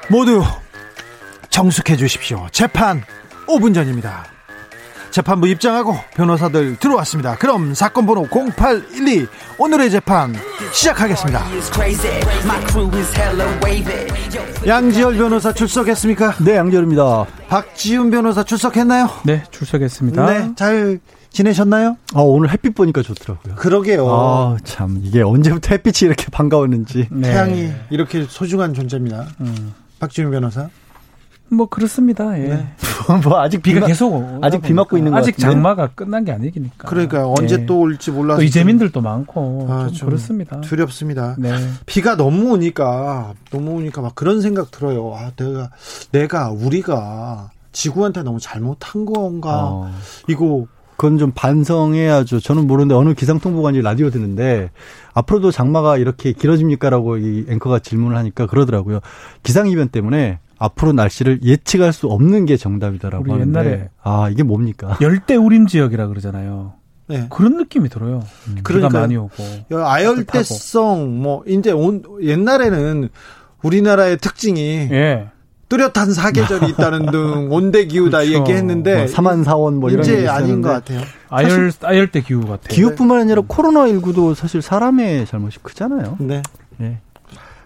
[0.09, 0.43] 모두
[1.49, 2.47] 정숙해 주십시오.
[2.51, 3.01] 재판
[3.47, 4.25] 5분 전입니다.
[5.11, 7.35] 재판부 입장하고 변호사들 들어왔습니다.
[7.35, 10.33] 그럼 사건 번호 0812 오늘의 재판
[10.71, 11.43] 시작하겠습니다.
[14.65, 16.35] 양지열 변호사 출석했습니까?
[16.43, 17.25] 네, 양지열입니다.
[17.49, 19.09] 박지훈 변호사 출석했나요?
[19.25, 20.25] 네, 출석했습니다.
[20.25, 20.99] 네, 잘
[21.31, 21.97] 지내셨나요?
[22.13, 23.55] 아, 오늘 햇빛 보니까 좋더라고요.
[23.55, 24.07] 그러게요.
[24.09, 27.07] 아, 참, 이게 언제부터 햇빛이 이렇게 반가웠는지.
[27.09, 27.31] 네.
[27.31, 29.27] 태양이 이렇게 소중한 존재입니다.
[29.39, 29.73] 음.
[29.99, 30.69] 박지훈 변호사.
[31.51, 32.37] 뭐 그렇습니다.
[32.39, 32.47] 예.
[32.47, 32.67] 네.
[33.23, 36.87] 뭐 아직 비가 계속 아직 비 맞고 있는 거 아직 장마가 끝난 게 아니니까.
[36.87, 37.65] 그러니까 언제 예.
[37.65, 40.61] 또 올지 몰라서 또 이재민들도 많고 아, 좀, 좀 그렇습니다.
[40.61, 41.35] 두렵습니다.
[41.37, 41.51] 네.
[41.85, 45.13] 비가 너무 오니까 너무 오니까 막 그런 생각 들어요.
[45.15, 45.69] 아 내가
[46.11, 49.65] 내가 우리가 지구한테 너무 잘못한 건가?
[49.65, 49.91] 어.
[50.27, 52.39] 이거 그건 좀 반성해야죠.
[52.39, 54.69] 저는 모르는데 어느 기상통보관이 라디오 듣는데
[55.15, 58.99] 앞으로도 장마가 이렇게 길어집니까라고 이 앵커가 질문을 하니까 그러더라고요.
[59.41, 64.43] 기상 이변 때문에 앞으로 날씨를 예측할 수 없는 게 정답이다라고 우리 하는데 옛날에 아 이게
[64.43, 64.95] 뭡니까?
[65.01, 66.73] 열대 우림 지역이라 그러잖아요.
[67.07, 67.25] 네.
[67.31, 68.23] 그런 느낌이 들어요.
[68.47, 69.33] 음, 비가 많이 오고
[69.71, 73.09] 아열대성 뭐 이제 온 옛날에는
[73.63, 75.29] 우리나라의 특징이 예.
[75.67, 78.39] 뚜렷한 사계절이 있다는 등 온대 기후다 그렇죠.
[78.39, 81.01] 얘기했는데 뭐 사만사원 뭐 이런 게 아닌 것 같아요.
[81.29, 82.67] 아열 아열대 기후 같아요.
[82.69, 86.17] 기후뿐만 아니라 코로나 19도 사실 사람의 잘못이 크잖아요.
[86.19, 86.43] 네.
[86.77, 86.99] 네.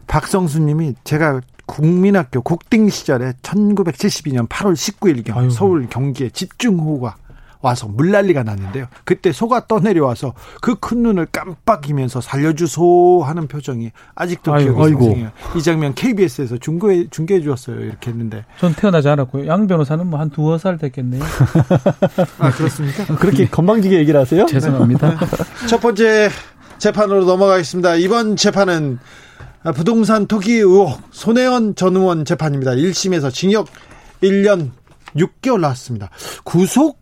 [0.08, 7.15] 박성수님이 제가 국민학교 국딩 시절에 1972년 8월 19일 경 서울 경기에 집중호우가
[7.62, 8.86] 와서 물난리가 났는데요.
[9.06, 15.32] 그때 소가 떠내려와서 그 큰 눈을 깜빡이면서 살려주소 하는 표정이 아직도 기억이 생생해요.
[15.56, 17.80] 이 장면 KBS에서 중계해, 중계해 주었어요.
[17.80, 18.45] 이렇게 했는데.
[18.60, 19.47] 전 태어나지 않았고요.
[19.47, 21.23] 양 변호사는 뭐 한 두어 살 됐겠네요.
[22.38, 23.06] 아, 그렇습니까?
[23.17, 24.45] 그렇게 건방지게 얘기를 하세요?
[24.45, 25.17] 죄송합니다.
[25.67, 26.30] 첫 번째
[26.78, 27.95] 재판으로 넘어가겠습니다.
[27.95, 29.24] 이번 재판은 아,
[29.73, 32.71] 부동산 투기 의혹 손혜원 전 의원 재판입니다.
[32.71, 33.67] 1심에서 징역
[34.21, 34.71] 1년
[35.15, 36.10] 6개월 나왔습니다.
[36.43, 36.99] 구속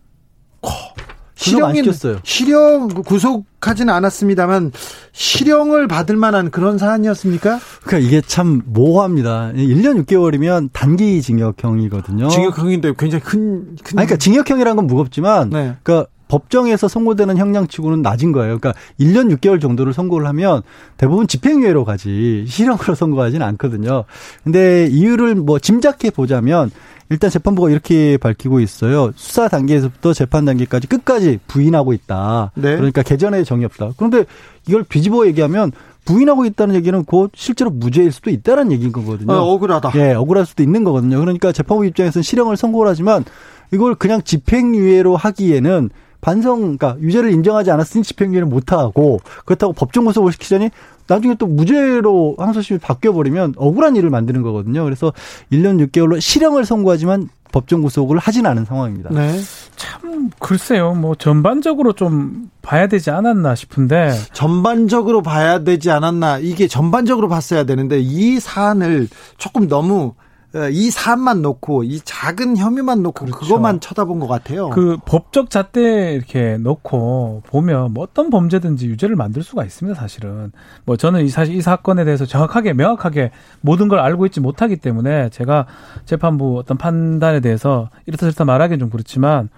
[1.36, 1.84] 실형인
[2.22, 4.72] 실형 구속하지는 않았습니다만
[5.12, 7.58] 실형을 받을 만한 그런 사안이었습니까?
[7.82, 9.52] 그러니까 이게 참 모호합니다.
[9.54, 12.28] 1년 6개월이면 단기 징역형이거든요.
[12.28, 13.98] 징역형인데 굉장히 큰, 큰...
[13.98, 15.76] 아니, 그러니까 징역형이라는 건 무겁지만 네.
[15.82, 18.58] 그러니까 법정에서 선고되는 형량치고는 낮은 거예요.
[18.58, 20.62] 그러니까 1년 6개월 정도를 선고를 하면
[20.96, 24.04] 대부분 집행유예로 가지 실형으로 선고하지는 않거든요.
[24.42, 26.70] 근데 이유를 뭐 짐작해 보자면
[27.10, 29.12] 일단 재판부가 이렇게 밝히고 있어요.
[29.14, 32.52] 수사 단계에서부터 재판 단계까지 끝까지 부인하고 있다.
[32.54, 32.76] 네.
[32.76, 33.90] 그러니까 개전에 정이 없다.
[33.96, 34.24] 그런데
[34.66, 35.72] 이걸 뒤집어 얘기하면
[36.04, 39.32] 부인하고 있다는 얘기는 곧 실제로 무죄일 수도 있다는 얘기인 거거든요.
[39.32, 39.92] 어, 억울하다.
[39.96, 41.18] 예, 억울할 수도 있는 거거든요.
[41.20, 43.24] 그러니까 재판부 입장에서는 실형을 선고를 하지만
[43.72, 45.90] 이걸 그냥 집행유예로 하기에는
[46.24, 50.70] 반성, 그러니까 유죄를 인정하지 않았으니 집행유예를 못하고 그렇다고 법정 구속을 시키자니
[51.06, 54.84] 나중에 또 무죄로 항소심이 바뀌어버리면 억울한 일을 만드는 거거든요.
[54.84, 55.12] 그래서
[55.52, 59.10] 1년 6개월로 실형을 선고하지만 법정 구속을 하진 않은 상황입니다.
[59.12, 59.38] 네.
[59.76, 60.94] 참 글쎄요.
[60.94, 68.00] 뭐 전반적으로 좀 봐야 되지 않았나 싶은데 전반적으로 봐야 되지 않았나 이게 전반적으로 봤어야 되는데
[68.00, 70.23] 이 사안을 조금 너무 어,
[70.70, 73.38] 이 사안만 놓고 이 작은 혐의만 놓고 그렇죠.
[73.40, 74.70] 그것만 쳐다본 것 같아요.
[74.70, 79.98] 그 법적 잣대 이렇게 놓고 보면 뭐 어떤 범죄든지 유죄를 만들 수가 있습니다.
[79.98, 80.52] 사실은
[80.84, 85.30] 뭐 저는 이 사실 이 사건에 대해서 정확하게 명확하게 모든 걸 알고 있지 못하기 때문에
[85.30, 85.66] 제가
[86.04, 89.48] 재판부 어떤 판단에 대해서 이렇다 저렇다 말하기는 좀 그렇지만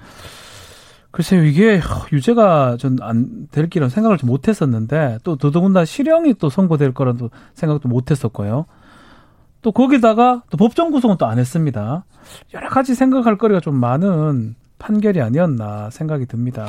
[1.10, 1.80] 글쎄요 이게
[2.12, 7.88] 유죄가 전 안 될 길은 생각을 좀 못했었는데 또 더더군다나 실형이 또 선고될 거라는 생각도
[7.88, 8.66] 못했었고요.
[9.62, 12.04] 또 거기다가 또 법정 구속은 또 안 했습니다.
[12.54, 16.68] 여러 가지 생각할 거리가 좀 많은 판결이 아니었나 생각이 듭니다.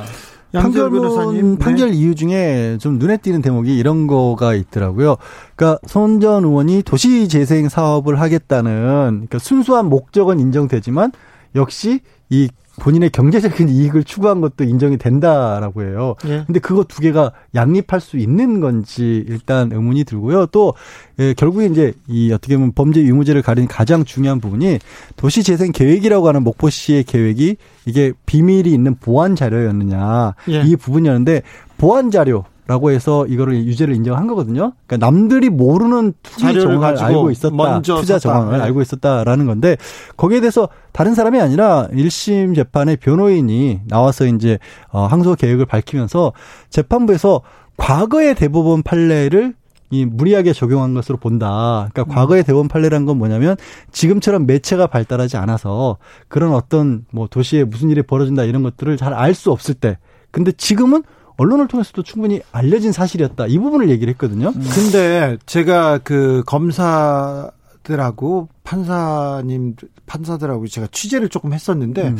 [0.52, 1.58] 판결 변호사님 네.
[1.58, 5.16] 판결 이유 중에 좀 눈에 띄는 대목이 이런 거가 있더라고요.
[5.54, 8.70] 그러니까 손 전 의원이 도시 재생 사업을 하겠다는
[9.10, 11.12] 그러니까 순수한 목적은 인정되지만
[11.54, 16.14] 역시 이 본인의 경제적인 이익을 추구한 것도 인정이 된다라고 해요.
[16.26, 16.44] 예.
[16.46, 20.46] 근데 그거 두 개가 양립할 수 있는 건지 일단 의문이 들고요.
[20.46, 20.74] 또
[21.18, 24.78] 예, 결국에 이제 이 어떻게 보면 범죄 유무죄를 가리는 가장 중요한 부분이
[25.16, 30.62] 도시 재생 계획이라고 하는 목포시의 계획이 이게 비밀이 있는 보안 자료였느냐 예.
[30.62, 31.42] 이 부분이었는데
[31.78, 34.72] 보안 자료 라고 해서 이거를 유죄를 인정한 거거든요.
[34.86, 37.80] 그러니까 남들이 모르는 투기 정황을 알고 있었다.
[37.82, 38.64] 투자 정황을 네.
[38.64, 39.78] 알고 있었다라는 건데
[40.18, 44.58] 거기에 대해서 다른 사람이 아니라 1심 재판의 변호인이 나와서 이제
[44.90, 46.34] 어 항소 계획을 밝히면서
[46.68, 47.40] 재판부에서
[47.78, 49.54] 과거의 대법원 판례를
[49.90, 51.88] 이 무리하게 적용한 것으로 본다.
[51.90, 52.14] 그러니까 음.
[52.14, 53.56] 과거의 대법원 판례란 건 뭐냐면
[53.92, 55.96] 지금처럼 매체가 발달하지 않아서
[56.28, 59.96] 그런 어떤 뭐 도시에 무슨 일이 벌어진다 이런 것들을 잘 알 수 없을 때
[60.30, 61.02] 근데 지금은
[61.38, 63.46] 언론을 통해서도 충분히 알려진 사실이었다.
[63.46, 64.48] 이 부분을 얘기를 했거든요.
[64.48, 64.68] 음.
[64.74, 72.18] 근데 제가 그 검사들하고 판사님 판사들하고 제가 취재를 조금 했었는데 음.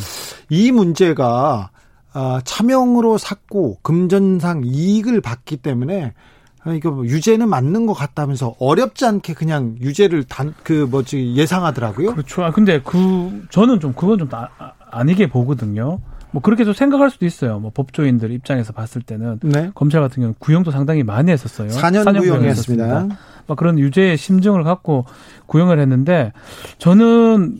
[0.48, 1.70] 이 문제가
[2.12, 6.14] 아, 차명으로 샀고 금전상 이익을 받기 때문에
[6.62, 12.12] 아, 이거 뭐 유죄는 맞는 것 같다면서 어렵지 않게 그냥 유죄를 단 그 뭐지 예상하더라고요.
[12.12, 12.44] 그렇죠.
[12.44, 14.48] 아 근데 그 저는 좀 그건 좀 아,
[14.90, 16.00] 아니게 보거든요.
[16.30, 17.58] 뭐 그렇게도 생각할 수도 있어요.
[17.58, 19.70] 뭐 법조인들 입장에서 봤을 때는 네.
[19.74, 21.68] 검찰 같은 경우는 구형도 상당히 많이 했었어요.
[21.70, 23.08] 4년, 4년 구형했습니다.
[23.46, 25.06] 막 그런 유죄의 심정을 갖고
[25.46, 26.32] 구형을 했는데
[26.78, 27.56] 저는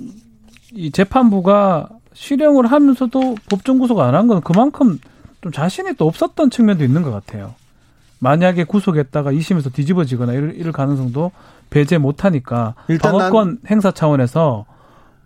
[0.74, 4.98] 이 재판부가 실형을 하면서도 법정 구속 안 한 건 그만큼
[5.40, 7.54] 좀 자신이 또 없었던 측면도 있는 것 같아요.
[8.18, 11.31] 만약에 구속했다가 2심에서 뒤집어지거나 이럴, 이럴 가능성도
[11.70, 14.66] 배제 못하니까 방어권 행사 차원에서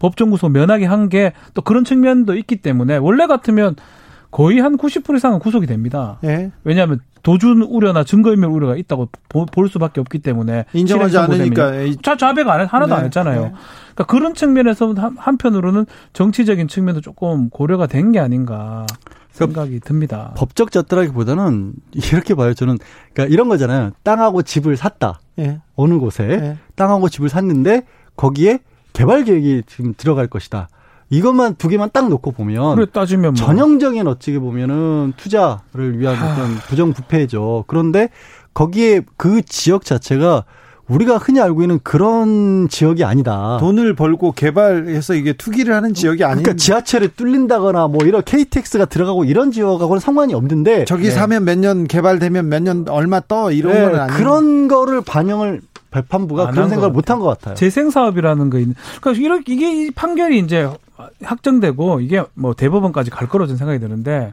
[0.02, 3.76] 법정 구속 면하게 한 게 또 그런 측면도 있기 때문에 원래 같으면
[4.30, 6.18] 거의 한 90% 이상은 구속이 됩니다.
[6.24, 6.50] 예.
[6.64, 12.60] 왜냐하면 도준 우려나 증거인멸 우려가 있다고 볼 수밖에 없기 때문에 인정하지 않으니까 자 자백 안
[12.60, 12.98] 해, 하나도 네.
[12.98, 13.40] 안 했잖아요.
[13.42, 13.52] 네.
[13.94, 18.86] 그러니까 그런 측면에서 한편으로는 정치적인 측면도 조금 고려가 된 게 아닌가
[19.30, 20.32] 생각이 듭니다.
[20.36, 22.54] 법적 잣다라기보다는 이렇게 봐요.
[22.54, 22.78] 저는
[23.12, 23.90] 그러니까 이런 거잖아요.
[24.02, 25.20] 땅하고 집을 샀다.
[25.38, 25.60] 예.
[25.76, 26.56] 어느 곳에 예.
[26.74, 27.82] 땅하고 집을 샀는데
[28.16, 28.58] 거기에
[28.92, 30.68] 개발 계획이 지금 들어갈 것이다.
[31.10, 33.46] 이것만 두 개만 딱 놓고 보면 그래 따지면 뭐.
[33.46, 37.64] 전형적인 어찌게 보면은 투자를 위한 어떤 부정부패죠.
[37.66, 38.08] 그런데
[38.54, 40.44] 거기에 그 지역 자체가
[40.88, 43.56] 우리가 흔히 알고 있는 그런 지역이 아니다.
[43.60, 46.42] 돈을 벌고 개발해서 이게 투기를 하는 지역이 아닌.
[46.42, 51.10] 그러니까 지하철에 뚫린다거나 뭐 이런 KTX가 들어가고 이런 지역하고는 상관이 없는데 저기 네.
[51.10, 54.12] 사면 몇 년 개발되면 몇 년 얼마 떠 이런 네, 건 아니.
[54.14, 55.60] 그런 거를 반영을
[55.92, 57.54] 발판부가 그런 생각을 못한 것 같아요.
[57.54, 58.74] 재생 사업이라는 거 있는.
[59.00, 60.68] 그러니까 이런 이게 판결이 이제
[61.22, 64.32] 확정되고 이게 뭐 대법원까지 갈 거로 저는 생각이 드는데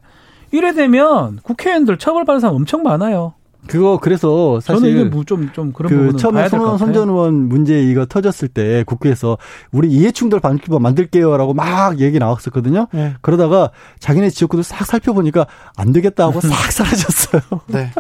[0.52, 3.34] 이래 되면 국회의원들 처벌받는 사람 엄청 많아요.
[3.68, 7.34] 그거 그래서 사실 저는 이게 뭐 좀좀 좀 그런 그 부분은 처음에 손, 손전 의원
[7.50, 9.38] 문제 이거 터졌을 때 국회에서
[9.72, 12.88] 우리 이해충돌 방지법 만들게요라고 막 얘기 나왔었거든요.
[12.92, 13.16] 네.
[13.22, 15.46] 그러다가 자기네 지역구도 싹 살펴보니까
[15.76, 17.42] 안 되겠다 하고 싹 사라졌어요.
[17.68, 17.92] 네.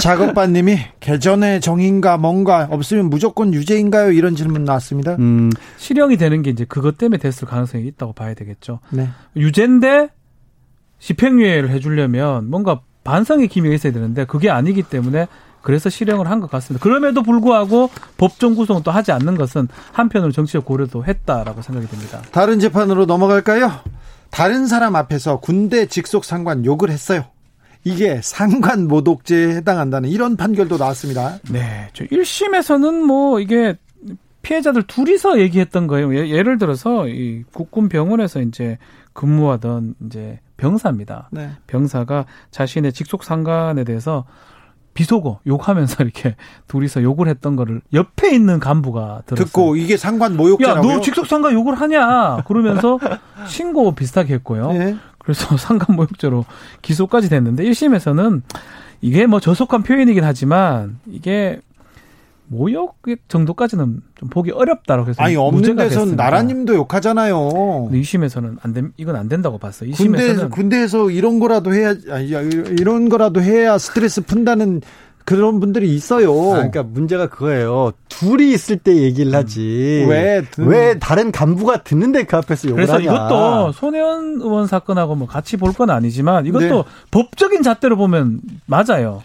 [0.00, 4.12] 작업반님이 개전의 정인가 뭔가 없으면 무조건 유죄인가요?
[4.12, 5.16] 이런 질문 나왔습니다.
[5.18, 5.50] 음.
[5.78, 8.80] 실형이 되는 게 이제 그것 때문에 됐을 가능성이 있다고 봐야 되겠죠.
[8.90, 9.08] 네.
[9.34, 10.10] 유죄인데
[10.98, 15.26] 집행유예를 해주려면 뭔가 반성의 기미가 있어야 되는데 그게 아니기 때문에
[15.62, 16.82] 그래서 실형을 한 것 같습니다.
[16.82, 22.22] 그럼에도 불구하고 법정 구속은 또 하지 않는 것은 한편으로 정치적 고려도 했다라고 생각이 듭니다.
[22.30, 23.72] 다른 재판으로 넘어갈까요?
[24.30, 27.24] 다른 사람 앞에서 군대 직속 상관 욕을 했어요.
[27.84, 31.38] 이게 상관 모독죄에 해당한다는 이런 판결도 나왔습니다.
[31.50, 31.88] 네.
[31.94, 33.76] 저 1심에서는 뭐 이게
[34.42, 36.14] 피해자들 둘이서 얘기했던 거예요.
[36.28, 38.78] 예, 를 들어서 이 국군 병원에서 이제
[39.12, 41.28] 근무하던 이제 병사입니다.
[41.30, 41.50] 네.
[41.66, 44.24] 병사가 자신의 직속 상관에 대해서
[44.94, 46.36] 비속어 욕하면서 이렇게
[46.68, 49.44] 둘이서 욕을 했던 거를 옆에 있는 간부가 들었어요.
[49.46, 50.90] 듣고 이게 상관 모욕죄라고요?
[50.90, 52.42] 야, 너 직속 상관 욕을 하냐?
[52.46, 52.98] 그러면서
[53.46, 54.72] 신고 비슷하게 했고요.
[54.72, 54.96] 네.
[55.18, 56.44] 그래서 상관 모욕죄로
[56.82, 58.42] 기소까지 됐는데 1심에서는
[59.02, 61.60] 이게 뭐 저속한 표현이긴 하지만 이게
[62.48, 62.96] 모욕
[63.28, 67.38] 정도까지는 좀 보기 어렵다라고 해서 아니 없는 데서는 나라님도 욕하잖아요.
[67.92, 69.90] 2심에서는 안 된, 이건 안 된다고 봤어요.
[69.90, 74.80] 2심에서는 군대에서, 군대에서 이런 거라도 해야 아니, 이런 거라도 해야 스트레스 푼다는
[75.24, 76.30] 그런 분들이 있어요.
[76.52, 77.90] 아, 그러니까 문제가 그거예요.
[78.08, 80.02] 둘이 있을 때 얘기를 하지.
[80.04, 80.08] 음.
[80.10, 80.42] 왜?
[80.58, 83.04] 왜 다른 간부가 듣는데 그 앞에서 욕을 그래서 하냐.
[83.04, 86.90] 이것도 손혜원 의원 사건하고 뭐 같이 볼 건 아니지만 이것도 네.
[87.10, 89.24] 법적인 잣대로 보면 맞아요.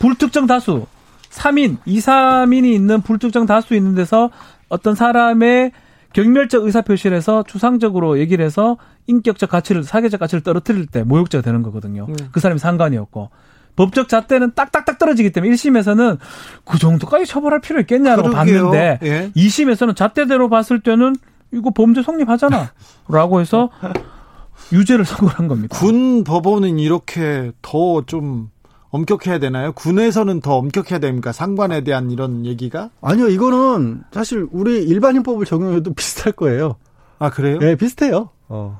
[0.00, 0.86] 불특정 다수
[1.36, 4.30] 3인, 2, 3인이 있는 불특정 다수 있는 데서
[4.68, 5.72] 어떤 사람의
[6.12, 12.06] 경멸적 의사표시를 해서 추상적으로 얘기를 해서 인격적 가치를 사회적 가치를 떨어뜨릴 때 모욕죄가 되는 거거든요.
[12.08, 12.16] 음.
[12.32, 13.28] 그 사람이 상관이었고
[13.76, 16.18] 법적 잣대는 딱딱딱 떨어지기 때문에 1심에서는
[16.64, 18.70] 그 정도까지 처벌할 필요 있겠냐라고 그러게요.
[18.70, 19.30] 봤는데 예.
[19.36, 21.14] 2심에서는 잣대대로 봤을 때는
[21.52, 22.70] 이거 범죄 성립하잖아.
[23.08, 23.68] 라고 해서
[24.72, 25.78] 유죄를 선고한 겁니다.
[25.78, 28.50] 군 법원은 이렇게 더 좀
[28.96, 29.72] 엄격해야 되나요?
[29.72, 31.32] 군에서는 더 엄격해야 됩니까?
[31.32, 32.90] 상관에 대한 이런 얘기가?
[33.00, 36.76] 아니요, 이거는 사실 우리 일반인법을 적용해도 비슷할 거예요.
[37.18, 37.58] 아, 그래요?
[37.58, 38.30] 네, 비슷해요.
[38.48, 38.78] 어.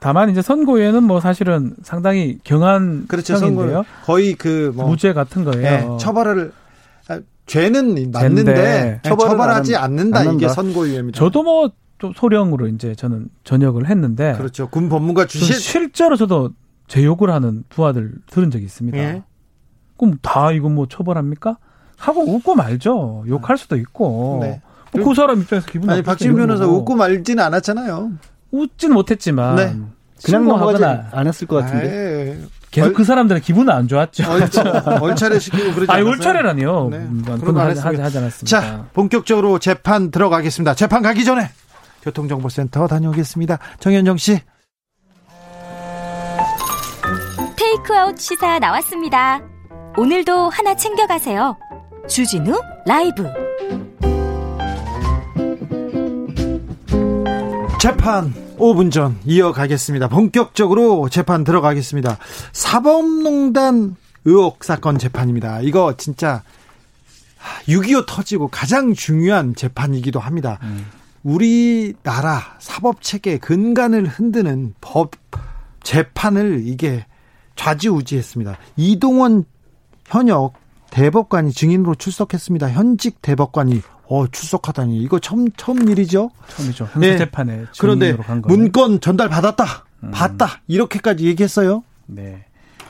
[0.00, 3.36] 다만 이제 선고에는 뭐 사실은 상당히 경한 그렇죠.
[3.36, 3.84] 선고요.
[4.04, 5.62] 거의 그 뭐 무죄 같은 거예요.
[5.62, 6.52] 네, 처벌을
[7.08, 10.20] 아, 죄는 맞는데 처벌하지 않는다.
[10.20, 10.34] 않는다.
[10.36, 11.18] 이게 선고유예입니다.
[11.18, 14.68] 저도 뭐좀 소령으로 이제 저는 전역을 했는데 그렇죠.
[14.68, 16.50] 군 법무가 주실 실제로 저도
[16.86, 18.98] 제 욕을 하는 부하들 들은 적이 있습니다.
[18.98, 19.22] 예.
[19.98, 21.58] 그럼 다 이거 뭐 처벌합니까?
[21.96, 23.24] 하고 웃고 말죠.
[23.28, 24.38] 욕할 수도 있고.
[24.42, 24.62] 네.
[24.92, 28.12] 뭐그 사람 입장에서 기분 아니 박지훈 변호사 웃고 말지는 않았잖아요.
[28.50, 29.76] 웃지는 못했지만 네.
[30.24, 32.38] 그냥 넘어가지 안 했을 것 같은데.
[32.38, 32.46] 에이.
[32.70, 34.24] 계속 얼, 그 사람들의 기분은 안 좋았죠.
[35.00, 36.88] 얼차례 시키고 그러지 아니, 얼차례라니요.
[36.90, 37.08] 네.
[37.40, 38.44] 그런 거 하지, 하지 않았습니다.
[38.44, 40.74] 자, 본격적으로 재판 들어가겠습니다.
[40.74, 41.50] 재판 가기 전에
[42.02, 43.58] 교통정보센터 다녀오겠습니다.
[43.80, 44.40] 정현정 씨.
[47.56, 49.40] 테이크아웃 시사 나왔습니다.
[49.98, 51.56] 오늘도 하나 챙겨가세요.
[52.08, 52.56] 주진우
[52.86, 53.26] 라이브.
[57.80, 60.06] 재판 5분 전 이어가겠습니다.
[60.06, 62.16] 본격적으로 재판 들어가겠습니다.
[62.52, 65.62] 사법농단 의혹 사건 재판입니다.
[65.62, 66.44] 이거 진짜
[67.66, 70.60] 6.25 터지고 가장 중요한 재판이기도 합니다.
[70.62, 70.86] 음.
[71.24, 75.10] 우리나라 사법 체계 근간을 흔드는 법
[75.82, 77.04] 재판을 이게
[77.56, 78.58] 좌지우지했습니다.
[78.76, 79.44] 이동원
[80.08, 80.54] 현역
[80.90, 82.70] 대법관이 증인으로 출석했습니다.
[82.70, 86.30] 현직 대법관이 어, 출석하다니 이거 처음 처음 일이죠.
[86.48, 86.84] 처음이죠.
[86.84, 87.18] 형사 네.
[87.18, 88.16] 재판에 그런데
[88.46, 90.10] 문건 전달 받았다, 음.
[90.12, 91.84] 봤다 이렇게까지 얘기했어요.
[92.06, 92.44] 네.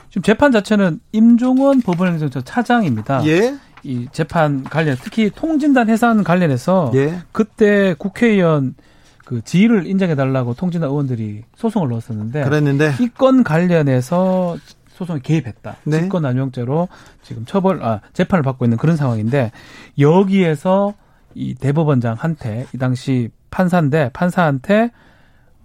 [0.07, 3.25] 지금 재판 자체는 임종원 법원행정처 차장입니다.
[3.27, 3.57] 예.
[3.83, 7.19] 이 재판 관련 특히 통진단 해산 관련해서 예.
[7.33, 8.75] 그때 국회의원
[9.25, 14.57] 그 지위를 인정해 달라고 통진단 의원들이 소송을 넣었었는데 그랬는데 이 건 관련해서
[14.99, 15.77] 소송에 개입했다.
[15.85, 16.01] 네.
[16.01, 16.89] 직권남용죄로
[17.23, 19.51] 지금 처벌 아 재판을 받고 있는 그런 상황인데
[19.97, 20.93] 여기에서
[21.33, 24.91] 이 대법원장한테 이 당시 판사인데 판사한테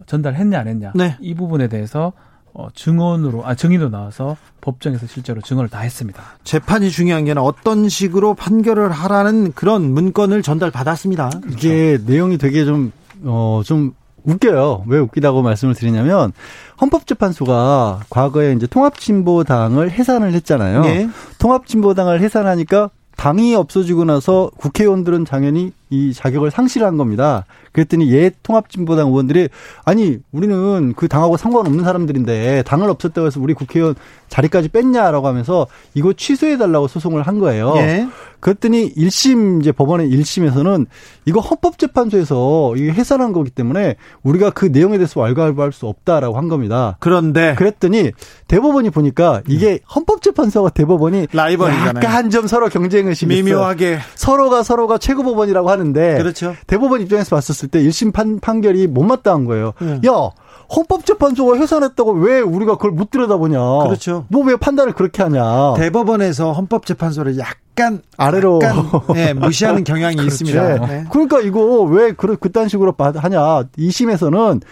[0.07, 1.17] 전달했냐 안 했냐 네.
[1.21, 2.13] 이 부분에 대해서
[2.53, 6.23] 어, 증언으로 아 증인으로 나와서 법정에서 실제로 증언을 다 했습니다.
[6.45, 11.31] 재판이 중요한 게 어떤 식으로 판결을 하라는 그런 문건을 전달 받았습니다.
[11.31, 11.59] 그렇죠.
[11.59, 12.93] 이게 내용이 되게 좀
[13.25, 14.85] 어, 좀 웃겨요.
[14.87, 16.33] 왜 웃기다고 말씀을 드리냐면
[16.81, 20.83] 헌법재판소가 과거에 이제 통합진보당을 해산을 했잖아요.
[20.83, 21.09] 네.
[21.39, 27.45] 통합진보당을 해산하니까 당이 없어지고 나서 국회의원들은 당연히 이 자격을 상실한 겁니다.
[27.73, 29.49] 그랬더니 옛 통합진보당 의원들이
[29.85, 33.95] 아니 우리는 그 당하고 상관없는 사람들인데 당을 없었다고 해서 우리 국회의원
[34.29, 37.75] 자리까지 뺐냐라고 하면서 이거 취소해 달라고 소송을 한 거예요.
[37.77, 38.09] 예.
[38.41, 40.87] 그랬더니 1심 이제 법원의 1심에서는
[41.25, 46.97] 이거 헌법재판소에서 이게 해산한 거기 때문에 우리가 그 내용에 대해서 왈가왈부할 수 없다라고 한 겁니다.
[47.01, 48.11] 그런데 그랬더니
[48.47, 52.05] 대법원이 보니까 이게 헌법재판소와 대법원이 라이벌이잖아요.
[52.05, 56.55] 약간 좀 서로 경쟁 의심이 미묘하게 서로가 서로가 최고법원이라고 하는 데 그렇죠.
[56.67, 59.73] 대법원 입장에서 봤었을 때 1심 판, 판결이 못마땅한 거예요.
[59.83, 60.01] 음.
[60.07, 60.31] 야
[60.75, 63.59] 헌법재판소가 해산했다고 왜 우리가 그걸 못 들여다보냐.
[63.85, 64.27] 그렇죠.
[64.29, 65.75] 너왜 판단을 그렇게 하냐.
[65.77, 70.33] 대법원에서 헌법재판소를 약간 아래로 약간, 네, 무시하는 경향이 그렇죠.
[70.45, 70.87] 있습니다.
[70.87, 71.05] 네.
[71.11, 73.65] 그러니까 이거 왜 그, 그딴 식으로 하냐.
[73.79, 74.63] 2심에서는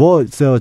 [0.00, 0.58] 뭐, 저,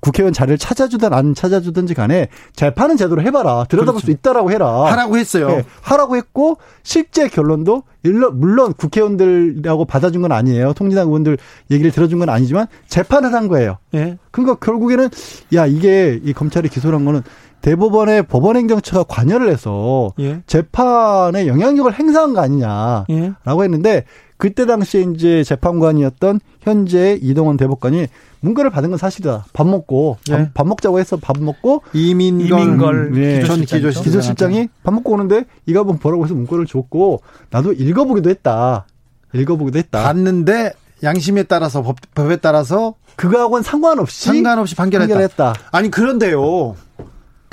[0.00, 3.66] 국회의원 자리를 찾아주든 안 찾아주든지 간에 재판은 제대로 해봐라.
[3.68, 4.06] 들여다볼 그렇죠.
[4.06, 4.86] 수 있다라고 해라.
[4.86, 5.46] 하라고 했어요.
[5.46, 7.84] 네, 하라고 했고, 실제 결론도,
[8.32, 10.72] 물론 국회의원들하고 받아준 건 아니에요.
[10.72, 11.38] 통진당 의원들
[11.70, 13.78] 얘기를 들어준 건 아니지만, 재판을 한 거예요.
[13.94, 14.18] 예.
[14.32, 15.08] 그러니까 결국에는,
[15.54, 17.22] 야, 이게 이 검찰이 기소를 한 거는
[17.64, 20.42] 대법원의 법원행정처가 관여를 해서 예.
[20.46, 23.64] 재판에 영향력을 행사한 거 아니냐라고 예.
[23.64, 24.04] 했는데
[24.36, 28.06] 그때 당시에 이제 재판관이었던 현재 이동원 대법관이
[28.40, 29.46] 문건을 받은 건 사실이다.
[29.54, 30.50] 밥 먹고 밥, 예.
[30.52, 33.40] 밥 먹자고 해서 밥 먹고 이민걸, 이민걸 예.
[33.40, 38.84] 기조실장 기조실장이 밥 먹고 오는데 이가 뭐 보라고 해서 문건을 줬고 나도 읽어보기도 했다.
[39.32, 40.02] 읽어보기도 했다.
[40.02, 45.14] 봤는데 양심에 따라서 법, 법에 따라서 그거하고는 상관없이 상관없이 판결했다.
[45.14, 45.54] 판결했다.
[45.70, 46.76] 아니 그런데요.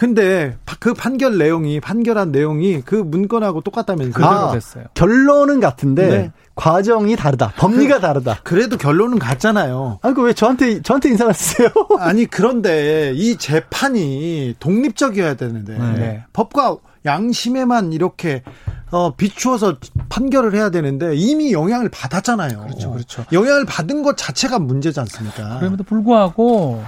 [0.01, 4.25] 근데 그 판결 내용이 판결한 내용이 그 문건하고 똑같다면서요?
[4.25, 4.85] 아, 됐어요.
[4.95, 6.31] 결론은 같은데 네.
[6.55, 7.53] 과정이 다르다.
[7.55, 8.39] 법리가 그, 다르다.
[8.41, 9.99] 그래도 결론은 같잖아요.
[10.01, 11.69] 아니 그왜 저한테 저한테 인상을 쓰세요?
[11.99, 16.23] 아니 그런데 이 재판이 독립적이어야 되는데 네.
[16.33, 18.41] 법과 양심에만 이렇게
[18.89, 19.77] 어, 비추어서
[20.09, 22.59] 판결을 해야 되는데 이미 영향을 받았잖아요.
[22.61, 23.25] 그렇죠, 그렇죠.
[23.31, 25.59] 영향을 받은 것 자체가 문제지 않습니까?
[25.59, 26.83] 그럼에도 불구하고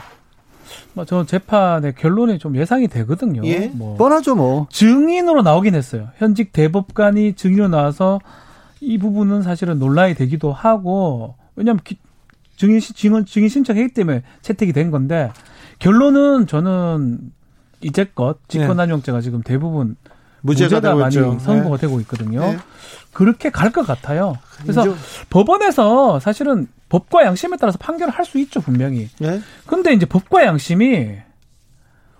[0.93, 3.45] 뭐저 재판의 결론이 좀 예상이 되거든요.
[3.45, 3.71] 예?
[3.73, 4.67] 뭐 뻔하죠, 뭐.
[4.69, 6.09] 증인으로 나오긴 했어요.
[6.17, 8.19] 현직 대법관이 증인으로 나와서
[8.79, 11.97] 이 부분은 사실은 논란이 되기도 하고 왜냐하면 기,
[12.57, 15.31] 증인 증인 증인 신청했기 때문에 채택이 된 건데
[15.79, 17.31] 결론은 저는
[17.81, 19.95] 이제껏 직권남용죄가 지금 대부분
[20.41, 21.39] 무죄가, 무죄가 많이 있죠.
[21.39, 21.81] 선고가 네.
[21.81, 22.41] 되고 있거든요.
[22.41, 22.57] 네.
[23.13, 24.37] 그렇게 갈 것 같아요.
[24.61, 24.97] 그래서 인정.
[25.29, 29.09] 법원에서 사실은 법과 양심에 따라서 판결을 할 수 있죠 분명히.
[29.19, 29.41] 네.
[29.67, 31.11] 근데 이제 법과 양심이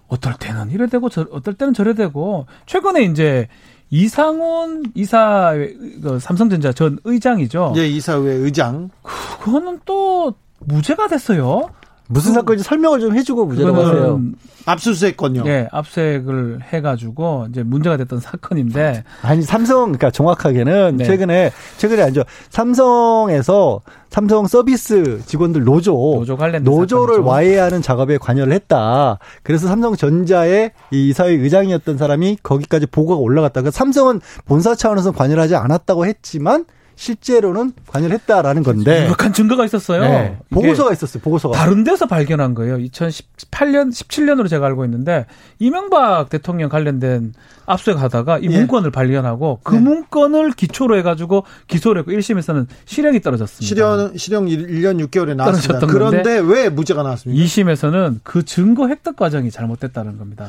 [0.08, 3.48] 어떨 때는 이래 되고 저, 어떨 때는 저래 되고 최근에 이제
[3.90, 5.54] 이상훈 이사
[6.02, 7.74] 그 삼성전자 전 의장이죠.
[7.78, 8.90] 예, 이사회 의장.
[9.04, 11.70] 그거는 또 무죄가 됐어요.
[12.08, 14.22] 무슨 사건인지 설명을 좀 해주고 무죄라고 하세요.
[14.66, 15.44] 압수수색 건요.
[15.46, 19.04] 예, 압수수색을 해가지고 이제 문제가 됐던 사건인데.
[19.22, 21.06] 아니 삼성 그러니까 정확하게는 네.
[21.06, 22.24] 최근에 최근에 아니죠.
[22.50, 27.30] 삼성에서 삼성 서비스 직원들 노조 노조 관련 노조를 사건이죠.
[27.30, 29.18] 와해하는 작업에 관여를 했다.
[29.42, 33.62] 그래서 삼성전자의 이 이사회 의장이었던 사람이 거기까지 보고가 올라갔다.
[33.62, 36.66] 그 삼성은 본사 차원에서 관여를 하지 않았다고 했지만
[36.96, 40.02] 실제로는 관여를 했다라는 건데 유력한 증거가 있었어요.
[40.02, 40.38] 네.
[40.50, 41.22] 보고서가 있었어요.
[41.22, 42.78] 보고서가 다른 데서 발견한 거예요.
[42.78, 45.26] 2018년 17년으로 제가 알고 있는데
[45.60, 47.34] 이명박 대통령 관련된
[47.66, 48.58] 압수수색하다가 이 예.
[48.58, 49.82] 문건을 발견하고 그 네.
[49.82, 53.66] 문건을 기초로 해가지고 기소를 했고 1심에서는 실형이 떨어졌습니다.
[53.68, 55.88] 실형 실형 1년 6개월에 나왔습니다.
[55.88, 57.44] 그런데 왜 무죄가 나왔습니까?
[57.44, 60.48] 2심에서는 그 증거 획득 과정이 잘못됐다는 겁니다.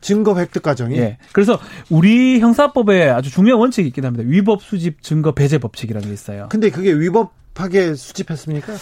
[0.00, 0.96] 증거 획득 과정이.
[0.96, 1.18] 예.
[1.32, 1.58] 그래서
[1.90, 4.24] 우리 형사법에 아주 중요한 원칙이 있긴 합니다.
[4.26, 6.48] 위법 수집 증거 배제 법칙이라는 게 있어요.
[6.50, 8.72] 근데 그게 위법하게 수집했습니까?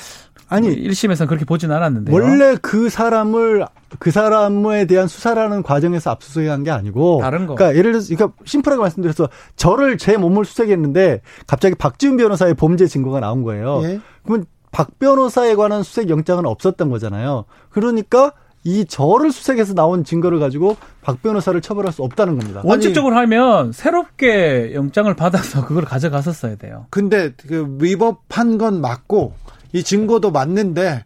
[0.50, 3.66] 아니 1심에서는 그렇게 보진 않았는데 원래 그 사람을
[3.98, 7.54] 그 사람에 대한 수사라는 과정에서 압수수색한 게 아니고 다른 거.
[7.54, 13.20] 그러니까 예를 들어서 그러니까 심플하게 말씀드려서 저를 제 몸을 수색했는데 갑자기 박지훈 변호사의 범죄 증거가
[13.20, 13.82] 나온 거예요.
[13.84, 14.00] 예?
[14.24, 17.44] 그러면 박 변호사에 관한 수색 영장은 없었던 거잖아요.
[17.70, 18.32] 그러니까
[18.64, 22.60] 이 저를 수색해서 나온 증거를 가지고 박 변호사를 처벌할 수 없다는 겁니다.
[22.64, 26.86] 원칙적으로 하면 새롭게 영장을 받아서 그걸 가져갔었어야 돼요.
[26.90, 29.34] 근데 그 위법한 건 맞고
[29.72, 31.04] 이 증거도 맞는데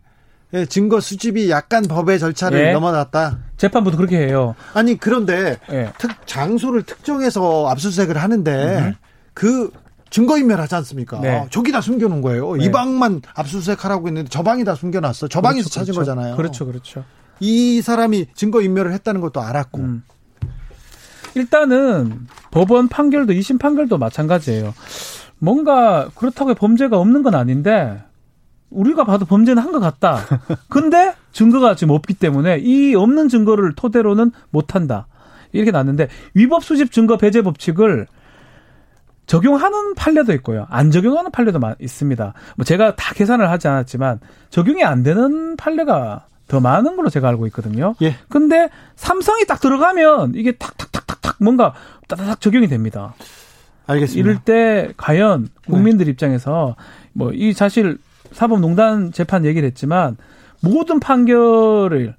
[0.55, 2.73] 예, 증거 수집이 약간 법의 절차를 예.
[2.73, 3.39] 넘어갔다.
[3.57, 4.55] 재판부도 그렇게 해요.
[4.75, 5.93] 아니 그런데 예.
[5.99, 8.95] 특 장소를 특정해서 압수수색을 하는데 음.
[9.33, 9.71] 그
[10.11, 11.21] 증거인멸하지 않습니까?
[11.21, 11.47] 네.
[11.51, 12.57] 저기 다 숨겨놓은 거예요.
[12.57, 12.67] 네.
[12.67, 15.29] 이 방만 압수수색하라고 했는데 저 방이 다 숨겨놨어.
[15.29, 16.11] 저 방에서 그렇죠, 찾은 그렇죠.
[16.13, 16.37] 거잖아요.
[16.37, 17.05] 그렇죠, 그렇죠.
[17.43, 19.81] 이 사람이 증거인멸을 했다는 것도 알았고.
[19.81, 20.03] 음.
[21.35, 24.73] 일단은 법원 판결도 2심 판결도 마찬가지예요.
[25.39, 28.01] 뭔가 그렇다고 범죄가 없는 건 아닌데
[28.71, 30.19] 우리가 봐도 범죄는 한 것 같다.
[30.69, 35.09] 근데 증거가 지금 없기 때문에 이 없는 증거를 토대로는 못 한다.
[35.51, 38.07] 이렇게 났는데 위법 수집 증거 배제 법칙을
[39.27, 40.67] 적용하는 판례도 있고요.
[40.71, 42.35] 안 적용하는 판례도 있습니다.
[42.57, 44.21] 뭐 제가 다 계산을 하지 않았지만
[44.51, 47.95] 적용이 안 되는 판례가 더 많은 걸로 제가 알고 있거든요.
[48.03, 48.15] 예.
[48.29, 51.73] 근데 삼성이 딱 들어가면 이게 탁탁탁탁탁 뭔가
[52.09, 53.15] 따다닥 적용이 됩니다.
[53.87, 54.21] 알겠습니다.
[54.21, 56.11] 이럴 때 과연 국민들 네.
[56.11, 56.77] 입장에서
[57.15, 57.97] 뭐 이 사실
[58.33, 60.19] 사법농단 재판 얘기를 했지만
[60.61, 62.17] 모든 판결을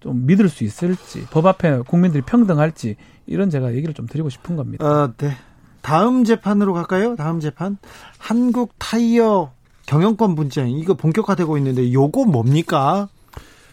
[0.00, 4.84] 좀 믿을 수 있을지 법 앞에 국민들이 평등할지 이런 제가 얘기를 좀 드리고 싶은 겁니다.
[4.84, 5.30] 어, 네.
[5.82, 7.14] 다음 재판으로 갈까요?
[7.14, 7.78] 다음 재판
[8.18, 9.52] 한국 타이어
[9.86, 13.08] 경영권 분쟁 이거 본격화되고 있는데 요거 뭡니까?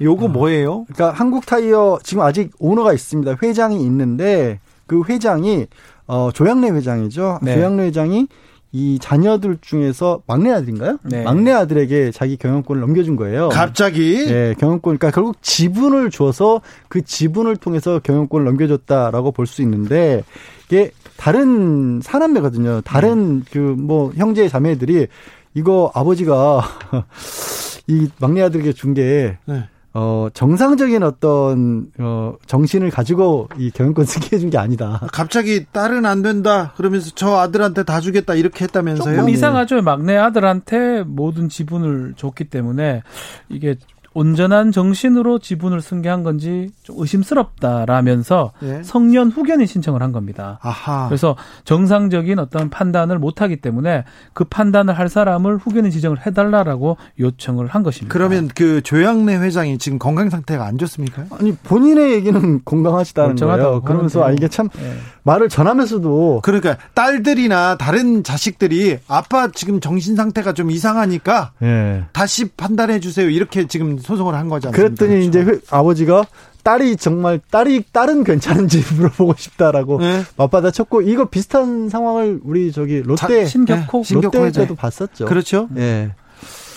[0.02, 0.86] 요거 아, 뭐예요?
[0.86, 3.38] 그러니까 한국 타이어 지금 아직 오너가 있습니다.
[3.42, 5.68] 회장이 있는데 그 회장이
[6.08, 7.40] 어 조양래 회장이죠.
[7.42, 7.56] 네.
[7.56, 8.28] 조양래 회장이
[8.72, 10.98] 이 자녀들 중에서 막내 아들인가요?
[11.04, 11.24] 네.
[11.24, 13.48] 막내 아들에게 자기 경영권을 넘겨준 거예요.
[13.50, 14.26] 갑자기?
[14.26, 14.98] 네, 경영권.
[14.98, 20.24] 그러니까 결국 지분을 줘서 그 지분을 통해서 경영권을 넘겨줬다라고 볼 수 있는데
[20.68, 22.82] 이게 다른 사남매거든요.
[22.82, 23.52] 다른 네.
[23.52, 25.08] 그뭐 형제 자매들이
[25.54, 26.62] 이거 아버지가
[27.88, 29.64] 이 막내 아들에게 준게 네.
[29.98, 35.08] 어, 정상적인 어떤, 어, 정신을 가지고 이 경영권 쓰게 해준 게 아니다.
[35.14, 36.74] 갑자기 딸은 안 된다.
[36.76, 38.34] 그러면서 저 아들한테 다 주겠다.
[38.34, 39.16] 이렇게 했다면서요?
[39.16, 39.82] 조금 이상하죠.
[39.84, 43.04] 막내 아들한테 모든 지분을 줬기 때문에
[43.48, 43.78] 이게
[44.16, 48.82] 온전한 정신으로 지분을 승계한 건지 좀 의심스럽다라면서 예.
[48.82, 50.58] 성년 후견인 신청을 한 겁니다.
[50.62, 51.08] 아하.
[51.10, 51.36] 그래서
[51.66, 58.14] 정상적인 어떤 판단을 못하기 때문에 그 판단을 할 사람을 후견인 지정을 해달라라고 요청을 한 것입니다.
[58.14, 61.26] 그러면 그 조양래 회장이 지금 건강 상태가 안 좋습니까?
[61.38, 63.82] 아니 본인의 얘기는 건강하시다는 거예요.
[63.82, 64.94] 그러면서 아 이게 참 예.
[65.24, 72.06] 말을 전하면서도 그러니까 딸들이나 다른 자식들이 아빠 지금 정신 상태가 좀 이상하니까 예.
[72.14, 73.30] 다시 판단해 주세요.
[73.30, 74.76] 이렇게 지금 소송을 한 거잖아요.
[74.76, 75.52] 그랬더니 그렇죠.
[75.52, 76.26] 이제 아버지가
[76.64, 80.24] 딸이 정말 딸이 딸은 괜찮은지 물어보고 싶다라고 네.
[80.36, 84.14] 맞받아 쳤고 이거 비슷한 상황을 우리 저기 롯데 신격호 네.
[84.16, 85.26] 롯데 때도 봤었죠.
[85.26, 85.70] 그렇죠.
[85.78, 86.14] 예.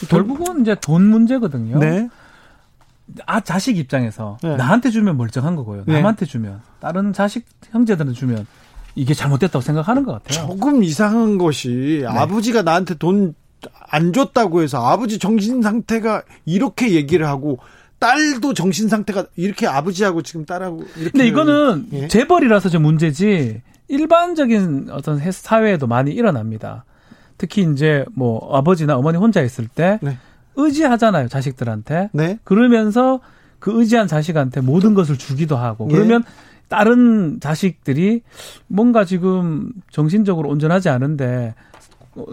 [0.09, 1.79] 결국은 이제 돈 문제거든요.
[1.79, 2.09] 네.
[3.25, 4.57] 아 자식 입장에서 네.
[4.57, 5.85] 나한테 주면 멀쩡한 거고요.
[5.87, 5.95] 네.
[5.95, 8.47] 남한테 주면 다른 자식 형제들한테 주면
[8.95, 10.49] 이게 잘못됐다고 생각하는 것 같아요.
[10.49, 12.07] 조금 이상한 것이 네.
[12.07, 13.35] 아버지가 나한테 돈
[13.91, 17.59] 안 줬다고 해서 아버지 정신 상태가 이렇게 얘기를 하고
[17.99, 22.09] 딸도 정신 상태가 이렇게 아버지하고 지금 딸하고 이렇게 근데 이거는 예?
[22.09, 26.85] 재벌이라서 좀 문제지 일반적인 어떤 사회에도 많이 일어납니다.
[27.39, 30.19] 특히 이제 뭐 아버지나 어머니 혼자 있을 때 네.
[30.57, 32.11] 의지하잖아요 자식들한테.
[32.13, 32.39] 네.
[32.45, 33.21] 그러면서
[33.59, 35.95] 그 의지한 자식한테 모든 것을 주기도 하고 예.
[35.95, 36.23] 그러면
[36.69, 38.23] 다른 자식들이
[38.67, 41.55] 뭔가 지금 정신적으로 온전하지 않은데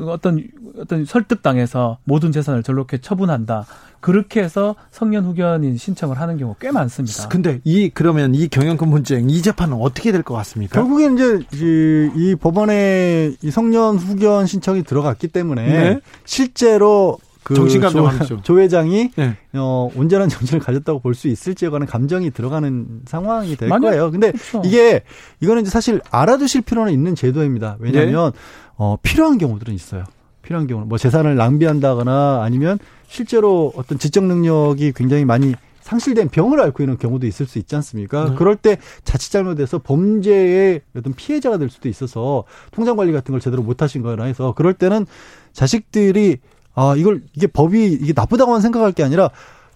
[0.07, 0.43] 어떤
[0.79, 3.65] 어떤 설득당해서 모든 재산을 저렇게 처분한다.
[3.99, 7.27] 그렇게 해서 성년 후견인 신청을 하는 경우 꽤 많습니다.
[7.27, 10.79] 근데 이 그러면 이 경영권 분쟁 이 재판은 어떻게 될 것 같습니까?
[10.79, 15.99] 결국엔 이제 이, 이 법원에 이 성년 후견 신청이 들어갔기 때문에 네?
[16.23, 19.37] 실제로 그 정신감정 조, 회장이 네.
[19.53, 24.09] 어, 온전한 정신을 가졌다고 볼 수 있을지에 관한 감정이 들어가는 상황이 될 만약, 거예요.
[24.11, 24.61] 근데 그렇죠.
[24.65, 25.03] 이게
[25.41, 27.77] 이거는 이제 사실 알아두실 필요는 있는 제도입니다.
[27.79, 28.39] 왜냐하면 네.
[28.77, 30.03] 어, 필요한 경우들은 있어요.
[30.41, 36.83] 필요한 경우는 뭐 재산을 낭비한다거나 아니면 실제로 어떤 지적 능력이 굉장히 많이 상실된 병을 앓고
[36.83, 38.29] 있는 경우도 있을 수 있지 않습니까?
[38.29, 38.35] 네.
[38.35, 43.61] 그럴 때 자칫 잘못해서 범죄의 어떤 피해자가 될 수도 있어서 통장 관리 같은 걸 제대로
[43.61, 45.05] 못 하신 거나 해서 그럴 때는
[45.53, 46.39] 자식들이
[46.75, 49.29] 아, 이걸, 이게 법이, 이게 나쁘다고만 생각할 게 아니라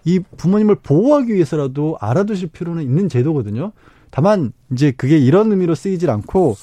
[0.04, 3.72] 이 부모님을 보호하기 위해서라도 알아두실 필요는 있는 제도거든요.
[4.12, 6.58] 다만, 이제 그게 이런 의미로 쓰이질 않고,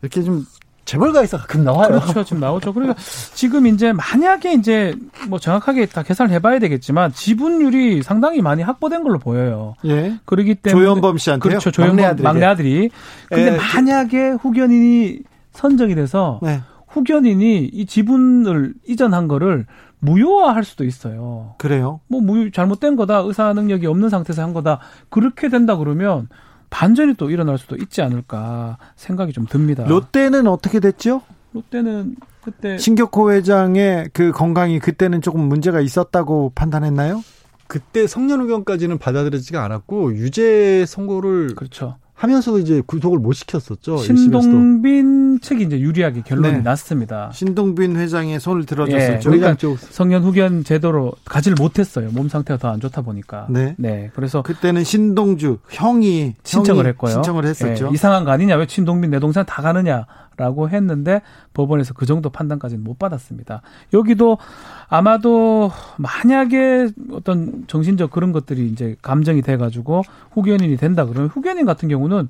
[0.00, 0.46] 이렇게 좀
[0.86, 2.00] 재벌가에서 가끔 나와요.
[2.00, 2.24] 그렇죠.
[2.24, 2.72] 지금 나오죠.
[2.72, 2.98] 그러니까
[3.34, 4.94] 지금 이제 만약에 이제
[5.28, 9.74] 뭐 정확하게 다 계산을 해봐야 되겠지만 지분율이 상당히 많이 확보된 걸로 보여요.
[9.84, 10.18] 예.
[10.24, 11.70] 그러기 때문에 조현범 씨한테 그렇죠.
[11.70, 12.90] 조현범 막내 아들이.
[13.28, 15.18] 근데 에, 만약에 후견인이
[15.52, 16.60] 선정이 돼서 네.
[16.88, 19.66] 후견인이 이 지분을 이전한 거를
[19.98, 21.54] 무효화할 수도 있어요.
[21.58, 22.00] 그래요?
[22.08, 24.78] 뭐 무효 잘못된 거다 의사 능력이 없는 상태에서 한 거다
[25.08, 26.28] 그렇게 된다 그러면
[26.70, 29.84] 반전이 또 일어날 수도 있지 않을까 생각이 좀 듭니다.
[29.84, 31.22] 롯데는 어떻게 됐죠?
[31.52, 37.22] 롯데는 그때 신격호 회장의 그 건강이 그때는 조금 문제가 있었다고 판단했나요?
[37.66, 41.96] 그때 성년 의견까지는 받아들여지가 않았고 유죄 선고를 그렇죠.
[42.14, 43.98] 하면서도 이제 구속을 못 시켰었죠.
[43.98, 46.60] 신동빈 측이 이제 유리하게 결론이 네.
[46.60, 47.30] 났습니다.
[47.32, 49.30] 신동빈 회장의 손을 들어줬었죠.
[49.30, 49.56] 예, 그러니까
[49.90, 52.10] 성년 후견 제도로 가지를 못했어요.
[52.12, 53.46] 몸 상태가 더 안 좋다 보니까.
[53.48, 53.74] 네.
[53.78, 54.10] 네.
[54.14, 57.12] 그래서 그때는 신동주 형이 신청을 형이 했고요.
[57.12, 57.86] 신청을 했었죠.
[57.86, 58.56] 예, 이상한 거 아니냐?
[58.56, 60.06] 왜 신동빈 내 동생 다 가느냐?
[60.36, 61.22] 라고 했는데
[61.54, 63.62] 법원에서 그 정도 판단까지는 못 받았습니다.
[63.94, 64.36] 여기도
[64.88, 71.88] 아마도 만약에 어떤 정신적 그런 것들이 이제 감정이 돼 가지고 후견인이 된다 그러면 후견인 같은
[71.88, 72.28] 경우는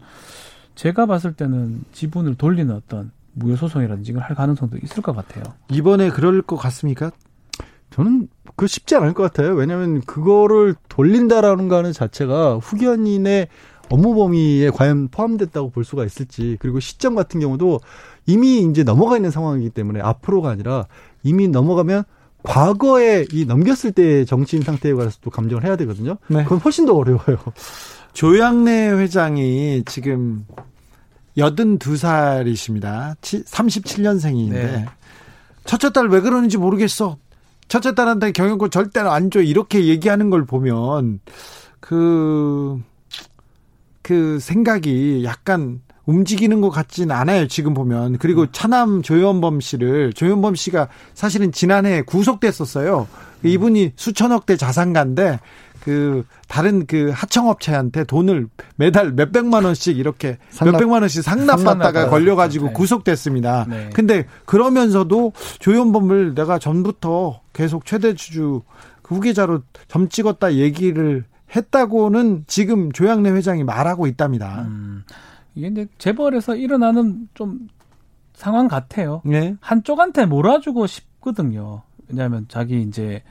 [0.76, 5.44] 제가 봤을 때는 지분을 돌리는 어떤 무효소송이라든지 이걸 할 가능성도 있을 것 같아요.
[5.70, 7.10] 이번에 그럴 것 같습니까?
[7.90, 9.54] 저는 그 쉽지 않을 것 같아요.
[9.54, 13.48] 왜냐하면 그거를 돌린다라는 거는 자체가 후견인의
[13.88, 17.80] 업무 범위에 과연 포함됐다고 볼 수가 있을지 그리고 시점 같은 경우도
[18.26, 20.86] 이미 이제 넘어가 있는 상황이기 때문에 앞으로가 아니라
[21.22, 22.04] 이미 넘어가면
[22.42, 26.16] 과거에 이 넘겼을 때 정치인 상태에 관해서 또 감정을 해야 되거든요.
[26.28, 26.42] 네.
[26.44, 27.38] 그건 훨씬 더 어려워요.
[28.16, 30.46] 조양래 회장이 지금
[31.36, 33.14] 82살이십니다.
[33.20, 34.86] 37년생인데 네.
[35.66, 37.18] 첫째 딸 왜 그러는지 모르겠어.
[37.68, 39.42] 첫째 딸한테 경영권 절대 안 줘.
[39.42, 41.20] 이렇게 얘기하는 걸 보면
[41.80, 42.80] 그그
[44.40, 47.48] 생각이 약간 움직이는 것 같진 않아요.
[47.48, 48.16] 지금 보면.
[48.16, 48.46] 그리고 음.
[48.50, 53.08] 차남 조현범 씨를 조현범 씨가 사실은 지난해 구속됐었어요.
[53.44, 53.48] 음.
[53.48, 55.38] 이분이 수천억대 자산가인데
[55.86, 62.66] 그 다른 그 하청업체한테 돈을 매달 몇 백만 원씩 이렇게 상납, 몇백만 원씩 상납받다가 걸려가지고
[62.66, 62.72] 네.
[62.72, 63.66] 구속됐습니다.
[63.68, 63.90] 네.
[63.94, 68.62] 근데 그러면서도 조현범을 내가 전부터 계속 최대 주주
[69.04, 71.24] 후계자로 점 찍었다 얘기를
[71.54, 74.62] 했다고는 지금 조양래 회장이 말하고 있답니다.
[74.62, 75.04] 음,
[75.54, 77.68] 이게 이제 재벌에서 일어나는 좀
[78.34, 79.22] 상황 같아요.
[79.24, 79.54] 네.
[79.60, 81.82] 한쪽한테 몰아주고 싶거든요.
[82.08, 83.22] 왜냐하면 자기 이제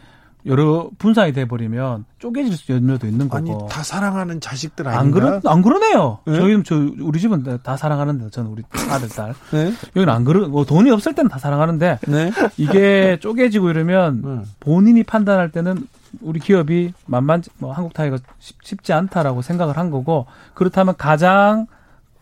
[0.46, 3.38] 여러 분산이 돼 버리면 쪼개질 수 염려도 있는 거고.
[3.38, 5.02] 아니 다 사랑하는 자식들 아닌가?
[5.02, 6.20] 안 그러 안 그러네요.
[6.26, 6.36] 네?
[6.38, 9.34] 저희는 저 우리 집은 다 사랑하는데 저는 우리 아들 딸.
[9.52, 9.74] 네?
[9.96, 10.48] 여기는 안 그러.
[10.48, 12.32] 뭐 돈이 없을 때는 다 사랑하는데 네?
[12.58, 14.42] 이게 쪼개지고 이러면 네.
[14.60, 15.88] 본인이 판단할 때는
[16.22, 21.66] 우리 기업이 만만 뭐 한국 타이가 쉽지 않다라고 생각을 한 거고 그렇다면 가장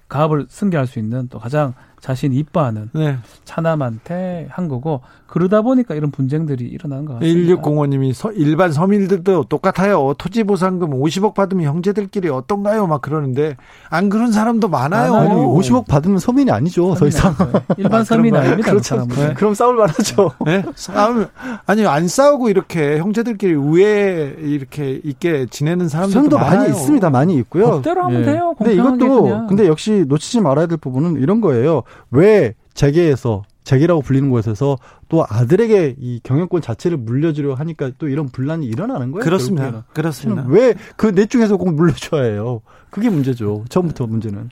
[0.07, 1.73] 가업을 승계할 수 있는 또 가장
[2.03, 3.17] 자신이 이뻐하는 네.
[3.45, 7.61] 차남한테 한 거고 그러다 보니까 이런 분쟁들이 일어나는 것 같습니다.
[7.61, 10.13] 1605님이 일반 서민들도 똑같아요.
[10.17, 12.87] 토지보상금 50억 받으면 형제들끼리 어떤가요?
[12.87, 13.55] 막 그러는데
[13.89, 15.15] 안 그런 사람도 많아요.
[15.15, 16.93] 아니, 50억 받으면 서민이 아니죠.
[16.95, 17.33] 더 이상.
[17.77, 18.69] 일반 아, 서민 아닙니다.
[18.69, 19.07] 그렇죠.
[19.07, 19.33] 네.
[19.33, 20.31] 그럼 싸울 만하죠.
[20.45, 20.61] 네?
[20.75, 21.25] 싸움
[21.65, 27.09] 아니 안 싸우고 이렇게 형제들끼리 우애 이렇게 있게 지내는 사람들도 많이 있습니다.
[27.09, 27.71] 많이 있고요.
[27.71, 28.25] 법대로 하면 예.
[28.25, 28.53] 돼요.
[28.57, 29.47] 근데 이것도 그냥.
[29.47, 31.83] 근데 역시 놓치지 말아야 될 부분은 이런 거예요.
[32.11, 34.77] 왜 재계에서 재계라고 불리는 곳에서
[35.07, 39.23] 또 아들에게 이 경영권 자체를 물려주려 하니까 또 이런 분란이 일어나는 거예요.
[39.23, 39.63] 그렇습니다.
[39.63, 39.83] 결국에는.
[39.93, 40.45] 그렇습니다.
[40.47, 42.61] 왜그넷 중에서 꼭 물려줘야 해요?
[42.89, 43.63] 그게 문제죠.
[43.69, 44.49] 처음부터 문제는.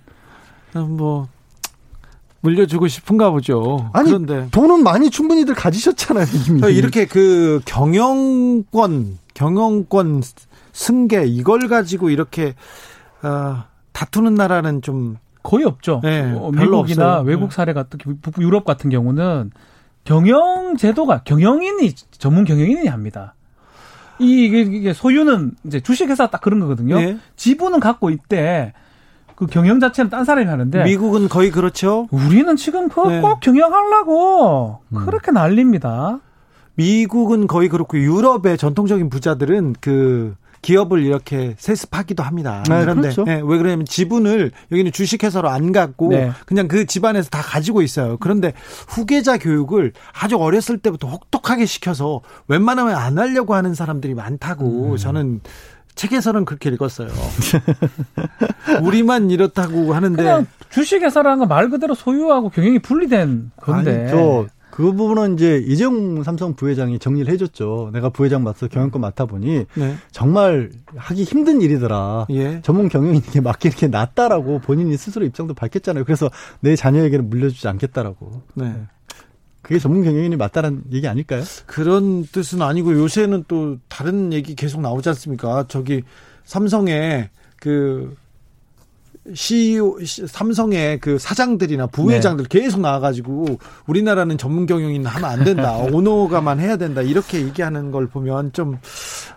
[0.74, 1.28] 뭐
[2.42, 3.90] 물려주고 싶은가 보죠.
[3.94, 6.26] 아니, 그런데 돈은 많이 충분히들 가지셨잖아요.
[6.48, 6.74] 이미.
[6.74, 10.24] 이렇게 그 경영권, 경영권
[10.74, 12.56] 승계 이걸 가지고 이렇게
[13.22, 16.02] 어, 다투는 나라는 좀 거의 없죠.
[16.04, 17.24] 네, 어, 미국이나 없어요.
[17.26, 17.56] 외국 네.
[17.56, 19.52] 사례 같은 북부 유럽 같은 경우는
[20.04, 23.36] 경영 제도가 경영인이 전문 경영인이 합니다.
[24.20, 27.00] 이게, 이게 소유는 이제 주식회사 딱 그런 거거든요.
[27.00, 27.18] 네.
[27.36, 28.74] 지분은 갖고 있대.
[29.36, 32.08] 그 경영 자체는 딴 사람이 하는데 미국은 거의 그렇죠.
[32.12, 33.22] 우리는 지금 그거 네.
[33.22, 35.06] 꼭 경영하려고 음.
[35.06, 36.20] 그렇게 난립니다.
[36.76, 42.64] 미국은 거의 그렇고 유럽의 전통적인 부자들은 그 기업을 이렇게 세습하기도 합니다.
[42.70, 43.24] 네, 그런데 그렇죠.
[43.24, 46.32] 네, 왜 그러냐면 지분을 여기는 주식회사로 안 갖고 네.
[46.46, 48.18] 그냥 그 집안에서 다 가지고 있어요.
[48.20, 48.54] 그런데
[48.88, 54.98] 후계자 교육을 아주 어렸을 때부터 혹독하게 시켜서 웬만하면 안 하려고 하는 사람들이 많다고 음.
[54.98, 55.42] 저는
[55.96, 57.10] 책에서는 그렇게 읽었어요.
[58.82, 64.10] 우리만 이렇다고 하는데 주식회사라는 건 말 그대로 소유하고 경영이 분리된 건데.
[64.12, 64.48] 아니,
[64.82, 67.92] 그 부분은 이제 이재용 삼성 부회장이 정리를 해줬죠.
[67.94, 69.96] 내가 부회장 맡아서 경영권 맡아보니 네.
[70.12, 72.26] 정말 하기 힘든 일이더라.
[72.32, 72.62] 예.
[72.64, 76.04] 전문 경영인에게 맡기는 게 낫다라고 본인이 스스로 입장도 밝혔잖아요.
[76.04, 78.42] 그래서 내 자녀에게는 물려주지 않겠다라고.
[78.56, 78.74] 네.
[79.62, 81.44] 그게 전문 경영인이 맞다는 얘기 아닐까요?
[81.68, 85.66] 그런 뜻은 아니고 요새는 또 다른 얘기 계속 나오지 않습니까?
[85.68, 86.02] 저기
[86.46, 88.16] 삼성의 그
[89.34, 92.60] CEO 삼성의 그 사장들이나 부회장들 네.
[92.60, 98.52] 계속 나와가지고 우리나라는 전문 경영인 하면 안 된다 오너가만 해야 된다 이렇게 얘기하는 걸 보면
[98.54, 98.80] 좀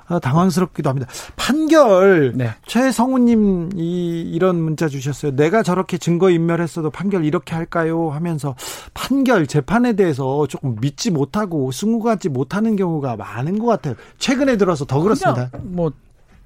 [0.06, 1.08] 아, 당황스럽기도 합니다.
[1.36, 2.50] 판결 네.
[2.66, 5.34] 최성우님 이 이런 문자 주셨어요.
[5.36, 8.10] 내가 저렇게 증거 인멸했어도 판결 이렇게 할까요?
[8.10, 8.54] 하면서
[8.92, 13.94] 판결 재판에 대해서 조금 믿지 못하고 승우하지 못하는 경우가 많은 것 같아요.
[14.18, 15.50] 최근에 들어서 더 그렇습니다.
[15.62, 15.90] 뭐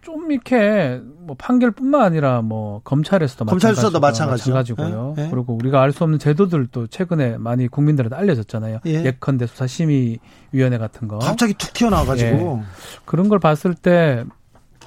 [0.02, 4.50] 좀 이렇게 뭐 판결뿐만 아니라 뭐 검찰에서도 검찰에서도 마찬가지죠.
[4.52, 5.14] 마찬가지고요.
[5.16, 5.24] 네?
[5.24, 5.30] 네.
[5.30, 8.80] 그리고 우리가 알 수 없는 제도들도 최근에 많이 국민들한테 알려졌잖아요.
[8.86, 9.04] 예.
[9.04, 11.18] 예컨대 수사심의위원회 같은 거.
[11.18, 12.66] 갑자기 툭 튀어나와가지고 예.
[13.04, 14.24] 그런 걸 봤을 때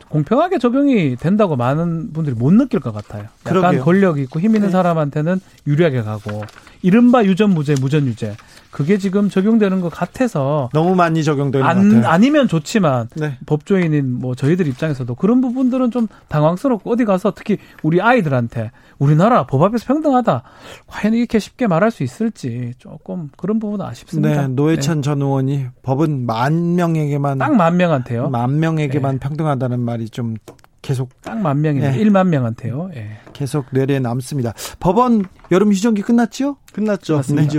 [0.09, 3.23] 공평하게 적용이 된다고 많은 분들이 못 느낄 것 같아요.
[3.45, 3.83] 약간 그러게요.
[3.83, 4.71] 권력이 있고 힘 있는 네.
[4.71, 6.41] 사람한테는 유리하게 가고
[6.81, 8.35] 이른바 유전 무죄, 무전 유죄
[8.71, 12.09] 그게 지금 적용되는 것 같아서 너무 많이 적용되는 안, 것 같아요.
[12.11, 13.37] 아니면 좋지만 네.
[13.45, 19.63] 법조인인 뭐 저희들 입장에서도 그런 부분들은 좀 당황스럽고 어디 가서 특히 우리 아이들한테 우리나라 법
[19.63, 20.43] 앞에서 평등하다
[20.87, 24.43] 과연 이렇게 쉽게 말할 수 있을지 조금 그런 부분은 아쉽습니다.
[24.43, 25.01] 네, 노회찬 네.
[25.01, 28.29] 전 의원이 법은 만 명에게만 딱 만 명한테요.
[28.29, 29.19] 만 명에게만 네.
[29.19, 30.35] 평등하다는 말이 좀
[30.81, 31.91] 계속 딱 만 명이네.
[31.91, 32.03] 네.
[32.03, 32.89] 1만 명한테요.
[32.95, 33.17] 예.
[33.33, 34.53] 계속 내래 남습니다.
[34.79, 36.57] 법원 여름 휴전기 끝났죠?
[36.73, 37.17] 끝났죠.
[37.17, 37.53] 맞습니다.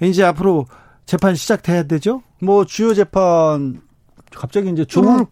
[0.00, 0.08] 네.
[0.08, 0.66] 이제 앞으로
[1.06, 2.22] 재판 시작돼야 되죠?
[2.40, 3.80] 뭐 주요 재판
[4.34, 5.30] 갑자기 이제 조국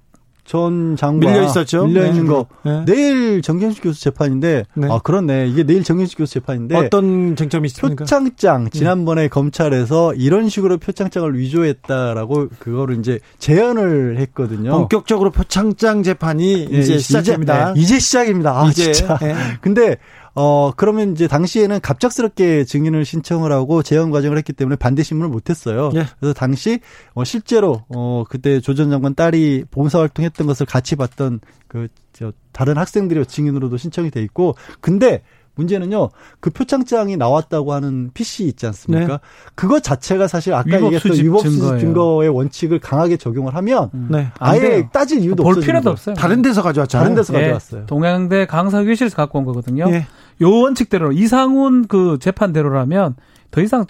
[0.50, 1.86] 전 장관 밀려 있었죠.
[1.86, 2.28] 밀려 있는 네.
[2.28, 2.84] 거 네.
[2.84, 4.88] 내일 정경식 교수 재판인데 네.
[4.90, 8.02] 아 그렇네 이게 내일 정경식 교수 재판인데 어떤 쟁점이 있습니까?
[8.02, 8.70] 표창장 네.
[8.70, 14.72] 지난번에 검찰에서 이런 식으로 표창장을 위조했다라고 그거를 이제 재연을 했거든요.
[14.72, 17.70] 본격적으로 표창장 재판이 네, 이제 시작됩니다.
[17.70, 18.60] 이제, 이제 시작입니다.
[18.60, 19.20] 아, 이제 진짜.
[19.60, 19.98] 근데
[20.40, 25.50] 어, 그러면 이제 당시에는 갑작스럽게 증인을 신청을 하고 재연 과정을 했기 때문에 반대 신문을 못
[25.50, 25.90] 했어요.
[25.94, 26.06] 예.
[26.18, 26.80] 그래서 당시
[27.14, 32.32] 어, 실제로 어, 그때 조 전 장관 딸이 봉사 활동했던 것을 같이 봤던 그 저
[32.52, 35.22] 다른 학생들이 증인으로도 신청이 돼 있고 근데
[35.60, 39.06] 문제는요, 그 표창장이 나왔다고 하는 PC 있지 않습니까?
[39.06, 39.18] 네.
[39.54, 44.08] 그거 자체가 사실 아까 얘기했던 위법 수집 증거의 원칙을 강하게 적용을 하면 음.
[44.10, 44.28] 네.
[44.38, 46.14] 아예 따질 이유도 볼 필요도 없어요.
[46.14, 47.04] 다른 데서 가져왔잖아요.
[47.04, 47.40] 다른 데서 네.
[47.40, 47.86] 가져왔어요.
[47.86, 49.88] 동양대 강사 교실에서 갖고 온 거거든요.
[49.88, 50.06] 네.
[50.42, 53.16] 요 원칙대로 이상훈 그 재판대로라면
[53.50, 53.86] 더 이상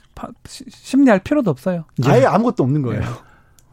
[0.46, 1.84] 심리할 필요도 없어요.
[2.04, 3.00] 아예 아무것도 없는 거예요.
[3.00, 3.06] 네.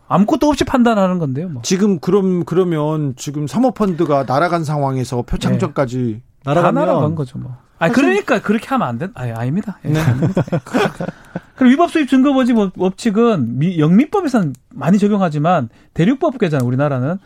[0.08, 1.50] 아무것도 없이 판단하는 건데요.
[1.50, 1.62] 뭐.
[1.64, 6.22] 지금 그럼 그러면 지금 사모펀드가 날아간 상황에서 표창장까지 네.
[6.46, 7.58] 날아가면 날아간 거죠 뭐.
[7.80, 9.12] 아 그러니까 그렇게 하면 안 된.
[9.16, 9.80] 아 아닙니다.
[9.86, 10.00] 예, 네.
[11.56, 16.68] 그리고 위법 수입 증거 모집 법칙은 미, 영미법에서는 많이 적용하지만 대륙법계잖아요.
[16.68, 17.18] 우리나라는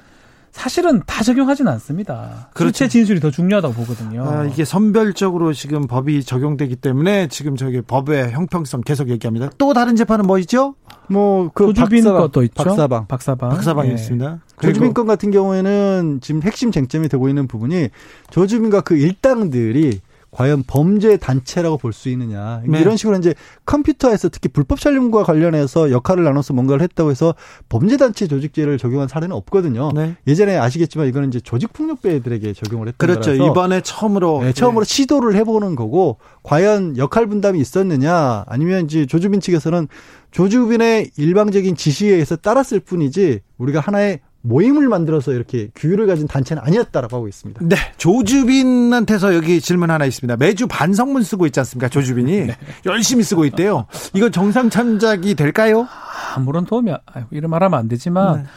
[0.51, 2.49] 사실은 다 적용하지는 않습니다.
[2.53, 2.79] 그렇죠.
[2.79, 4.23] 실체 진술이 더 중요하다고 보거든요.
[4.23, 9.49] 아, 이게 선별적으로 지금 법이 적용되기 때문에 지금 저기 법의 형평성 계속 얘기합니다.
[9.57, 10.75] 또 다른 재판은 뭐 있죠?
[11.07, 12.63] 뭐그 조주빈 것도 있죠.
[12.63, 13.07] 박사방.
[13.07, 13.49] 박사방.
[13.49, 13.93] 박사방이 예.
[13.93, 14.39] 있습니다.
[14.61, 17.89] 조주빈 건 같은 경우에는 지금 핵심 쟁점이 되고 있는 부분이
[18.29, 20.01] 조주빈과 그 일당들이
[20.31, 22.79] 과연 범죄 단체라고 볼 수 있느냐 네.
[22.79, 27.35] 이런 식으로 이제 컴퓨터에서 특히 불법 촬영과 관련해서 역할을 나눠서 뭔가를 했다고 해서
[27.67, 29.91] 범죄 단체 조직죄를 적용한 사례는 없거든요.
[29.93, 30.15] 네.
[30.25, 33.31] 예전에 아시겠지만 이거는 이제 조직 폭력배들에게 적용을 했던 그렇죠.
[33.31, 34.93] 거라서 이번에 처음으로 네, 처음으로 네.
[34.93, 39.89] 시도를 해보는 거고 과연 역할 분담이 있었느냐 아니면 이제 조주빈 측에서는
[40.31, 47.15] 조주빈의 일방적인 지시에 의해서 따랐을 뿐이지 우리가 하나의 모임을 만들어서 이렇게 규율을 가진 단체는 아니었다라고
[47.15, 47.61] 하고 있습니다.
[47.63, 47.75] 네.
[47.97, 50.37] 조주빈한테서 여기 질문 하나 있습니다.
[50.37, 51.89] 매주 반성문 쓰고 있지 않습니까?
[51.89, 52.47] 조주빈이.
[52.47, 52.57] 네.
[52.85, 53.85] 열심히 쓰고 있대요.
[54.13, 55.87] 이거 정상 참작이 될까요?
[56.35, 56.91] 아무런 도움이,
[57.31, 58.49] 이런 말 하면 안 되지만, 네.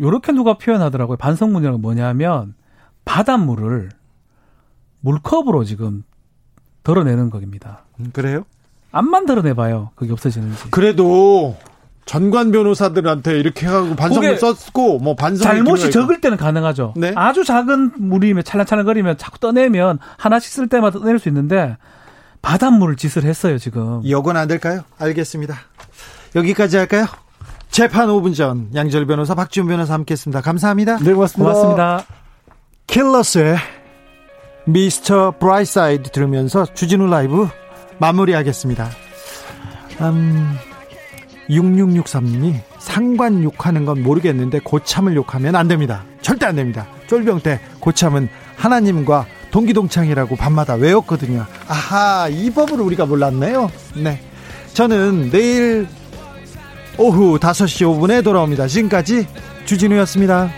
[0.00, 1.16] 요렇게 누가 표현하더라고요.
[1.16, 2.54] 반성문이라는 뭐냐면,
[3.04, 3.90] 바닷물을
[5.00, 6.02] 물컵으로 지금
[6.82, 7.84] 덜어내는 겁니다.
[8.00, 8.44] 음, 그래요?
[8.90, 9.90] 앞만 덜어내봐요.
[9.94, 10.70] 그게 없어지는지.
[10.70, 11.56] 그래도
[12.08, 16.94] 전관 변호사들한테 이렇게 해가지고 반성문 썼고 뭐 반성 잘못이 적을 때는 가능하죠.
[16.96, 17.12] 네?
[17.14, 21.76] 아주 작은 물이면 찰랑찰랑거리면 자꾸 떠내면 하나씩 쓸 때마다 떠낼 수 있는데
[22.40, 24.00] 바닷물을 짓을 했어요 지금.
[24.02, 24.84] 이건 안 될까요?
[24.98, 25.58] 알겠습니다.
[26.34, 27.04] 여기까지 할까요?
[27.70, 30.40] 재판 5분 전 양절 변호사 박지훈 변호사 함께했습니다.
[30.40, 30.96] 감사합니다.
[31.00, 31.52] 네 고맙습니다.
[31.52, 32.04] 고맙습니다.
[32.86, 33.56] 킬러스의
[34.64, 37.48] 미스터 브라이사이드 들으면서 주진우 라이브
[37.98, 38.88] 마무리하겠습니다.
[40.00, 40.56] 음,
[41.50, 46.04] 6663님이 상관 욕하는 건 모르겠는데 고참을 욕하면 안 됩니다.
[46.20, 46.86] 절대 안 됩니다.
[47.06, 51.46] 쫄병 때 고참은 하나님과 동기동창이라고 밤마다 외웠거든요.
[51.68, 53.70] 아하, 이 법을 우리가 몰랐네요.
[53.96, 54.20] 네.
[54.74, 55.88] 저는 내일
[56.98, 58.66] 오후 5시 5분에 돌아옵니다.
[58.66, 59.26] 지금까지
[59.64, 60.50] 주진우였습니다.